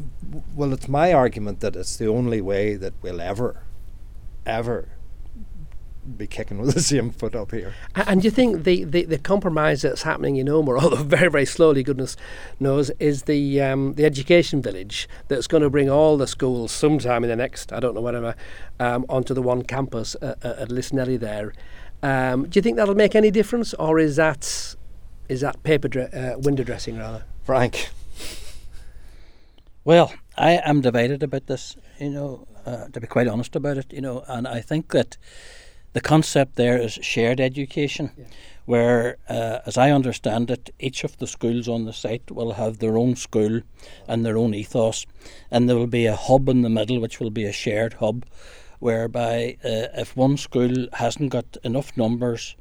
Well, 0.55 0.71
it's 0.71 0.87
my 0.87 1.11
argument 1.11 1.59
that 1.59 1.75
it's 1.75 1.97
the 1.97 2.07
only 2.07 2.39
way 2.39 2.77
that 2.77 2.93
we'll 3.01 3.19
ever, 3.19 3.61
ever 4.45 4.87
be 6.15 6.27
kicking 6.27 6.59
with 6.59 6.75
the 6.75 6.81
same 6.93 7.11
foot 7.11 7.35
up 7.35 7.51
here. 7.51 7.73
And 7.93 8.21
do 8.21 8.27
you 8.27 8.31
think 8.31 8.63
the, 8.63 8.85
the, 8.85 9.03
the 9.03 9.17
compromise 9.17 9.81
that's 9.81 10.03
happening 10.03 10.37
in 10.37 10.47
Omagh, 10.47 10.81
although 10.81 11.03
very, 11.03 11.29
very 11.29 11.45
slowly, 11.45 11.83
goodness 11.83 12.15
knows, 12.57 12.89
is 13.01 13.23
the 13.23 13.61
um, 13.63 13.95
the 13.95 14.05
education 14.05 14.61
village 14.61 15.09
that's 15.27 15.45
going 15.45 15.63
to 15.63 15.69
bring 15.69 15.89
all 15.89 16.15
the 16.15 16.25
schools 16.25 16.71
sometime 16.71 17.25
in 17.25 17.29
the 17.29 17.35
next, 17.35 17.73
I 17.73 17.81
don't 17.81 17.95
know, 17.95 18.01
whatever, 18.01 18.33
um, 18.79 19.05
onto 19.09 19.33
the 19.33 19.41
one 19.41 19.63
campus 19.63 20.15
at, 20.21 20.41
at 20.45 20.69
Lisanelly 20.69 21.19
there. 21.19 21.51
Um, 22.01 22.47
do 22.47 22.57
you 22.57 22.61
think 22.61 22.77
that'll 22.77 22.95
make 22.95 23.13
any 23.13 23.29
difference, 23.29 23.73
or 23.73 23.99
is 23.99 24.15
that 24.15 24.77
is 25.29 25.41
that 25.41 25.63
paper 25.63 25.87
dre- 25.87 26.11
uh, 26.11 26.37
window 26.39 26.63
dressing 26.63 26.97
rather? 26.97 27.23
Frank, 27.43 27.89
Well, 29.85 30.13
I 30.37 30.51
am 30.65 30.81
divided 30.81 31.23
about 31.23 31.47
this, 31.47 31.77
you 31.99 32.09
know, 32.09 32.47
uh, 32.65 32.89
to 32.89 32.99
be 32.99 33.07
quite 33.07 33.27
honest 33.27 33.55
about 33.55 33.77
it, 33.77 33.91
you 33.91 34.01
know, 34.01 34.23
and 34.27 34.47
I 34.47 34.61
think 34.61 34.91
that 34.91 35.17
the 35.93 36.01
concept 36.01 36.57
there 36.57 36.77
is 36.77 36.99
shared 37.01 37.39
education, 37.39 38.11
where, 38.65 39.17
uh, 39.29 39.59
as 39.65 39.77
I 39.77 39.89
understand 39.89 40.51
it, 40.51 40.69
each 40.79 41.03
of 41.03 41.17
the 41.17 41.25
schools 41.25 41.67
on 41.67 41.85
the 41.85 41.93
site 41.93 42.29
will 42.29 42.51
have 42.51 42.77
their 42.77 42.97
own 42.97 43.15
school 43.15 43.61
and 44.07 44.25
their 44.25 44.37
own 44.37 44.53
ethos, 44.53 45.07
and 45.49 45.67
there 45.67 45.77
will 45.77 45.87
be 45.87 46.05
a 46.05 46.15
hub 46.15 46.49
in 46.49 46.61
the 46.61 46.69
middle, 46.69 46.99
which 46.99 47.19
will 47.19 47.31
be 47.31 47.45
a 47.45 47.53
shared 47.53 47.93
hub, 47.93 48.25
whereby 48.79 49.57
uh, 49.63 49.89
if 49.95 50.15
one 50.15 50.37
school 50.37 50.87
hasn't 50.93 51.31
got 51.31 51.57
enough 51.63 51.97
numbers 51.97 52.55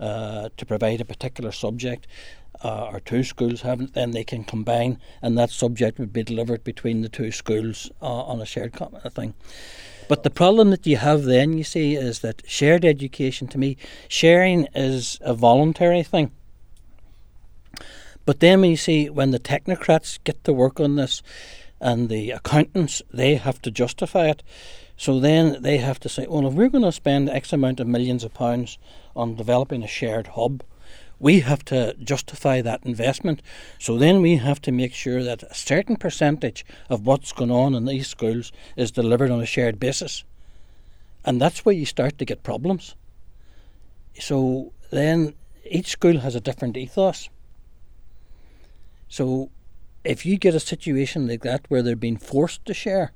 uh, 0.00 0.48
to 0.56 0.66
provide 0.66 1.00
a 1.00 1.04
particular 1.04 1.52
subject, 1.52 2.06
uh, 2.64 2.90
or 2.92 3.00
two 3.00 3.22
schools 3.22 3.62
haven't, 3.62 3.94
then 3.94 4.10
they 4.10 4.24
can 4.24 4.44
combine, 4.44 4.98
and 5.22 5.38
that 5.38 5.50
subject 5.50 5.98
would 5.98 6.12
be 6.12 6.22
delivered 6.22 6.64
between 6.64 7.02
the 7.02 7.08
two 7.08 7.30
schools 7.30 7.90
uh, 8.02 8.06
on 8.06 8.40
a 8.40 8.46
shared 8.46 8.74
thing. 9.12 9.34
But 10.08 10.24
the 10.24 10.30
problem 10.30 10.70
that 10.70 10.86
you 10.86 10.96
have 10.96 11.22
then, 11.22 11.56
you 11.56 11.64
see, 11.64 11.94
is 11.94 12.18
that 12.20 12.42
shared 12.44 12.84
education 12.84 13.46
to 13.48 13.58
me, 13.58 13.76
sharing 14.08 14.66
is 14.74 15.18
a 15.20 15.34
voluntary 15.34 16.02
thing. 16.02 16.32
But 18.26 18.40
then 18.40 18.60
when 18.60 18.70
you 18.70 18.76
see 18.76 19.08
when 19.08 19.30
the 19.30 19.38
technocrats 19.38 20.18
get 20.24 20.42
to 20.44 20.52
work 20.52 20.80
on 20.80 20.96
this 20.96 21.22
and 21.80 22.08
the 22.08 22.32
accountants, 22.32 23.02
they 23.12 23.36
have 23.36 23.62
to 23.62 23.70
justify 23.70 24.26
it. 24.26 24.42
So 25.00 25.18
then 25.18 25.62
they 25.62 25.78
have 25.78 25.98
to 26.00 26.10
say, 26.10 26.26
well, 26.28 26.46
if 26.46 26.52
we're 26.52 26.68
going 26.68 26.84
to 26.84 26.92
spend 26.92 27.30
X 27.30 27.54
amount 27.54 27.80
of 27.80 27.86
millions 27.86 28.22
of 28.22 28.34
pounds 28.34 28.76
on 29.16 29.34
developing 29.34 29.82
a 29.82 29.86
shared 29.86 30.26
hub, 30.26 30.62
we 31.18 31.40
have 31.40 31.64
to 31.72 31.94
justify 31.94 32.60
that 32.60 32.84
investment. 32.84 33.40
So 33.78 33.96
then 33.96 34.20
we 34.20 34.36
have 34.36 34.60
to 34.60 34.70
make 34.70 34.92
sure 34.92 35.24
that 35.24 35.42
a 35.42 35.54
certain 35.54 35.96
percentage 35.96 36.66
of 36.90 37.06
what's 37.06 37.32
going 37.32 37.50
on 37.50 37.74
in 37.74 37.86
these 37.86 38.08
schools 38.08 38.52
is 38.76 38.90
delivered 38.90 39.30
on 39.30 39.40
a 39.40 39.46
shared 39.46 39.80
basis. 39.80 40.22
And 41.24 41.40
that's 41.40 41.64
where 41.64 41.74
you 41.74 41.86
start 41.86 42.18
to 42.18 42.26
get 42.26 42.42
problems. 42.42 42.94
So 44.18 44.74
then 44.90 45.32
each 45.64 45.86
school 45.86 46.18
has 46.18 46.34
a 46.34 46.42
different 46.42 46.76
ethos. 46.76 47.30
So 49.08 49.50
if 50.04 50.26
you 50.26 50.36
get 50.36 50.54
a 50.54 50.60
situation 50.60 51.26
like 51.26 51.40
that 51.44 51.64
where 51.70 51.82
they're 51.82 51.96
being 51.96 52.18
forced 52.18 52.66
to 52.66 52.74
share, 52.74 53.12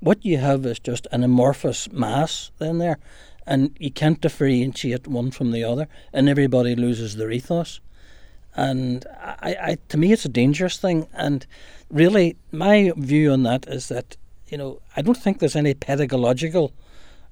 what 0.00 0.24
you 0.24 0.38
have 0.38 0.64
is 0.66 0.78
just 0.78 1.06
an 1.12 1.24
amorphous 1.24 1.90
mass 1.92 2.50
then 2.58 2.78
there, 2.78 2.98
and 3.46 3.76
you 3.78 3.90
can't 3.90 4.20
differentiate 4.20 5.06
one 5.06 5.30
from 5.30 5.52
the 5.52 5.64
other, 5.64 5.88
and 6.12 6.28
everybody 6.28 6.74
loses 6.74 7.16
their 7.16 7.30
ethos. 7.30 7.80
And 8.54 9.06
I, 9.20 9.56
I, 9.62 9.78
to 9.88 9.96
me, 9.96 10.12
it's 10.12 10.24
a 10.24 10.28
dangerous 10.28 10.78
thing. 10.78 11.06
And 11.14 11.46
really, 11.90 12.36
my 12.50 12.92
view 12.96 13.32
on 13.32 13.42
that 13.44 13.66
is 13.68 13.88
that 13.88 14.16
you 14.48 14.58
know 14.58 14.80
I 14.96 15.02
don't 15.02 15.16
think 15.16 15.38
there's 15.38 15.56
any 15.56 15.74
pedagogical 15.74 16.72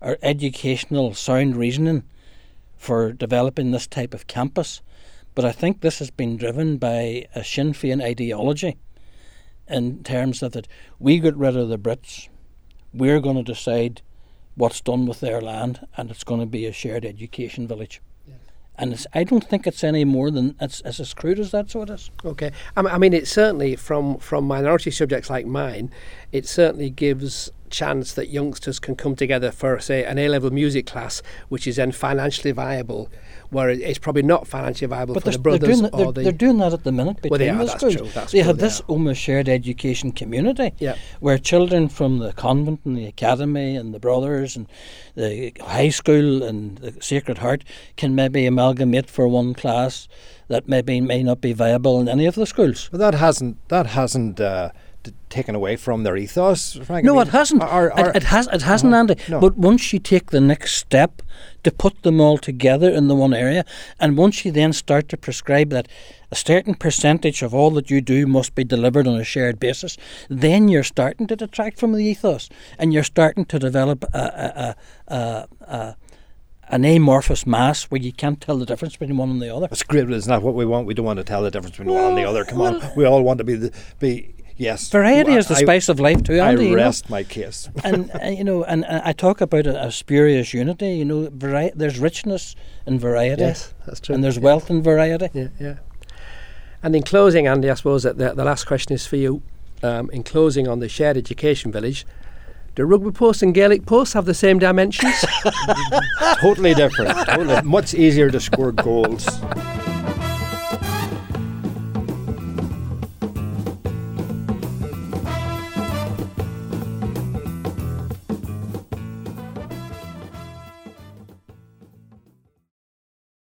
or 0.00 0.18
educational 0.22 1.14
sound 1.14 1.56
reasoning 1.56 2.04
for 2.76 3.12
developing 3.12 3.70
this 3.70 3.86
type 3.86 4.14
of 4.14 4.26
campus. 4.26 4.82
But 5.34 5.44
I 5.44 5.52
think 5.52 5.80
this 5.80 5.98
has 5.98 6.10
been 6.10 6.36
driven 6.36 6.78
by 6.78 7.26
a 7.34 7.44
Sinn 7.44 7.72
Féin 7.72 8.02
ideology 8.02 8.76
in 9.68 10.02
terms 10.02 10.42
of 10.42 10.52
that 10.52 10.68
we 10.98 11.18
get 11.18 11.36
rid 11.36 11.56
of 11.56 11.68
the 11.68 11.78
Brits, 11.78 12.28
we're 12.96 13.20
going 13.20 13.36
to 13.36 13.42
decide 13.42 14.02
what's 14.54 14.80
done 14.80 15.06
with 15.06 15.20
their 15.20 15.40
land, 15.40 15.86
and 15.96 16.10
it's 16.10 16.24
going 16.24 16.40
to 16.40 16.46
be 16.46 16.66
a 16.66 16.72
shared 16.72 17.04
education 17.04 17.68
village. 17.68 18.00
And 18.78 19.06
I 19.14 19.24
don't 19.24 19.42
think 19.42 19.66
it's 19.66 19.82
any 19.82 20.04
more 20.04 20.30
than 20.30 20.54
it's, 20.60 20.82
it's 20.84 21.00
as 21.00 21.14
crude 21.14 21.38
as 21.38 21.50
that. 21.52 21.70
So 21.70 21.82
it 21.82 21.90
is. 21.90 22.10
Okay, 22.24 22.52
I, 22.76 22.82
I 22.82 22.98
mean, 22.98 23.14
it 23.14 23.26
certainly 23.26 23.74
from 23.74 24.18
from 24.18 24.44
minority 24.44 24.90
subjects 24.90 25.30
like 25.30 25.46
mine, 25.46 25.90
it 26.30 26.46
certainly 26.46 26.90
gives 26.90 27.50
chance 27.70 28.12
that 28.14 28.28
youngsters 28.30 28.78
can 28.78 28.96
come 28.96 29.14
together 29.16 29.50
for 29.50 29.78
say 29.80 30.04
an 30.04 30.18
A 30.18 30.28
level 30.28 30.50
music 30.50 30.86
class, 30.86 31.22
which 31.48 31.66
is 31.66 31.76
then 31.76 31.92
financially 31.92 32.52
viable 32.52 33.08
where 33.50 33.70
it's 33.70 33.98
probably 34.00 34.22
not 34.22 34.46
financially 34.46 34.88
viable 34.88 35.14
but 35.14 35.22
for 35.22 35.30
the 35.30 35.38
brothers 35.38 35.80
they're 35.80 35.90
doing, 35.90 35.94
or 35.94 36.12
they're, 36.12 36.12
the. 36.12 36.22
they're 36.24 36.32
doing 36.32 36.58
that 36.58 36.72
at 36.72 36.82
the 36.82 36.90
minute 36.90 37.22
between 37.22 37.30
Well, 37.30 37.38
they 37.38 37.48
are, 37.48 37.58
the 37.58 37.64
that's 37.66 37.78
schools. 37.78 37.94
true, 37.96 38.08
that's 38.12 38.32
they 38.32 38.38
true, 38.40 38.46
have 38.48 38.56
they 38.58 38.62
this 38.62 38.80
are. 38.80 38.84
almost 38.88 39.20
shared 39.20 39.48
education 39.48 40.10
community 40.10 40.72
Yeah. 40.80 40.96
where 41.20 41.38
children 41.38 41.88
from 41.88 42.18
the 42.18 42.32
convent 42.32 42.80
and 42.84 42.96
the 42.96 43.06
academy 43.06 43.76
and 43.76 43.94
the 43.94 44.00
brothers 44.00 44.56
and 44.56 44.66
the 45.14 45.52
high 45.60 45.90
school 45.90 46.42
and 46.42 46.78
the 46.78 46.94
Sacred 47.00 47.38
Heart 47.38 47.62
can 47.96 48.14
maybe 48.16 48.46
amalgamate 48.46 49.08
for 49.08 49.28
one 49.28 49.54
class 49.54 50.08
that 50.48 50.68
maybe 50.68 51.00
may 51.00 51.22
not 51.22 51.40
be 51.40 51.52
viable 51.52 52.00
in 52.00 52.08
any 52.08 52.26
of 52.26 52.34
the 52.34 52.46
schools. 52.46 52.88
But 52.90 52.98
that 52.98 53.14
hasn't 53.14 53.56
that 53.68 53.86
hasn't 53.86 54.40
uh, 54.40 54.70
taken 55.28 55.54
away 55.54 55.76
from 55.76 56.02
their 56.02 56.16
ethos. 56.16 56.74
Frank. 56.74 57.04
I 57.04 57.06
No, 57.06 57.14
mean, 57.14 57.22
it 57.22 57.28
hasn't. 57.28 57.62
it, 57.62 58.16
it 58.16 58.22
has. 58.24 58.46
It 58.52 58.62
hasn't, 58.62 58.92
Uh-huh. 58.92 59.00
Andy. 59.00 59.16
No. 59.28 59.40
But 59.40 59.56
once 59.56 59.92
you 59.92 59.98
take 59.98 60.30
the 60.30 60.40
next 60.40 60.74
step 60.76 61.22
to 61.62 61.70
put 61.70 62.02
them 62.02 62.20
all 62.20 62.38
together 62.38 62.90
in 62.90 63.08
the 63.08 63.14
one 63.14 63.34
area, 63.34 63.64
and 64.00 64.16
once 64.16 64.44
you 64.44 64.52
then 64.52 64.72
start 64.72 65.08
to 65.10 65.16
prescribe 65.16 65.70
that 65.70 65.88
a 66.30 66.36
certain 66.36 66.74
percentage 66.74 67.42
of 67.42 67.54
all 67.54 67.70
that 67.72 67.90
you 67.90 68.00
do 68.00 68.26
must 68.26 68.54
be 68.54 68.64
delivered 68.64 69.06
on 69.06 69.16
a 69.16 69.24
shared 69.24 69.58
basis, 69.60 69.96
then 70.28 70.68
you're 70.68 70.82
starting 70.82 71.26
to 71.26 71.36
detract 71.36 71.78
from 71.78 71.92
the 71.92 72.04
ethos, 72.04 72.48
and 72.78 72.92
you're 72.92 73.02
starting 73.04 73.44
to 73.46 73.58
develop 73.58 74.04
a, 74.14 74.76
a, 75.08 75.14
a, 75.14 75.48
a, 75.66 75.96
an 76.68 76.84
amorphous 76.84 77.46
mass 77.46 77.84
where 77.84 78.00
you 78.00 78.12
can't 78.12 78.40
tell 78.40 78.58
the 78.58 78.66
difference 78.66 78.96
between 78.96 79.16
one 79.16 79.30
and 79.30 79.40
the 79.40 79.54
other. 79.54 79.68
That's 79.68 79.84
great, 79.84 80.04
but 80.08 80.14
it's 80.16 80.26
not 80.26 80.42
what 80.42 80.54
we 80.54 80.66
want. 80.66 80.86
We 80.88 80.94
don't 80.94 81.06
want 81.06 81.18
to 81.18 81.24
tell 81.24 81.42
the 81.42 81.50
difference 81.50 81.76
between 81.76 81.94
one 81.94 82.04
and 82.06 82.18
the 82.18 82.24
other. 82.24 82.44
Come 82.44 82.60
on, 82.60 82.82
we 82.96 83.04
all 83.04 83.22
want 83.22 83.38
to 83.38 83.44
be 83.44 83.54
the 83.54 83.72
be 84.00 84.34
yes. 84.56 84.88
Variety 84.90 85.32
I- 85.32 85.38
is 85.38 85.46
the 85.48 85.54
I- 85.56 85.62
spice 85.62 85.88
of 85.88 86.00
life 86.00 86.22
too, 86.22 86.38
I 86.40 86.50
Andy. 86.50 86.64
you 86.64 86.70
know? 86.70 86.76
rest 86.76 87.08
my 87.10 87.22
case. 87.22 87.68
and 87.84 88.10
uh, 88.14 88.26
you 88.28 88.44
know, 88.44 88.64
and, 88.64 88.84
and 88.84 89.02
I 89.04 89.12
talk 89.12 89.40
about 89.40 89.66
a, 89.66 89.86
a 89.86 89.92
spurious 89.92 90.52
unity. 90.54 90.94
You 90.94 91.04
know, 91.04 91.28
vari- 91.32 91.72
there's 91.74 91.98
richness 91.98 92.54
in 92.86 92.98
variety, 92.98 93.42
yes, 93.42 93.74
that's 93.86 94.00
true. 94.00 94.14
and 94.14 94.22
there's 94.24 94.38
wealth 94.38 94.70
in 94.70 94.82
variety. 94.82 95.28
Yeah, 95.32 95.48
yeah. 95.60 95.76
And 96.82 96.94
in 96.94 97.02
closing, 97.02 97.46
Andy, 97.46 97.70
I 97.70 97.74
suppose 97.74 98.02
that 98.04 98.18
the, 98.18 98.32
the 98.34 98.44
last 98.44 98.64
question 98.66 98.92
is 98.94 99.06
for 99.06 99.16
you. 99.16 99.42
Um, 99.82 100.08
in 100.10 100.22
closing 100.22 100.66
on 100.68 100.78
the 100.80 100.88
shared 100.88 101.18
education 101.18 101.70
village, 101.70 102.06
do 102.76 102.84
rugby 102.84 103.10
posts 103.10 103.42
and 103.42 103.52
Gaelic 103.54 103.84
posts 103.84 104.14
have 104.14 104.24
the 104.24 104.32
same 104.34 104.58
dimensions? 104.58 105.22
totally 106.40 106.72
different. 106.74 107.14
Totally, 107.28 107.60
much 107.62 107.92
easier 107.92 108.30
to 108.30 108.40
score 108.40 108.72
goals. 108.72 109.26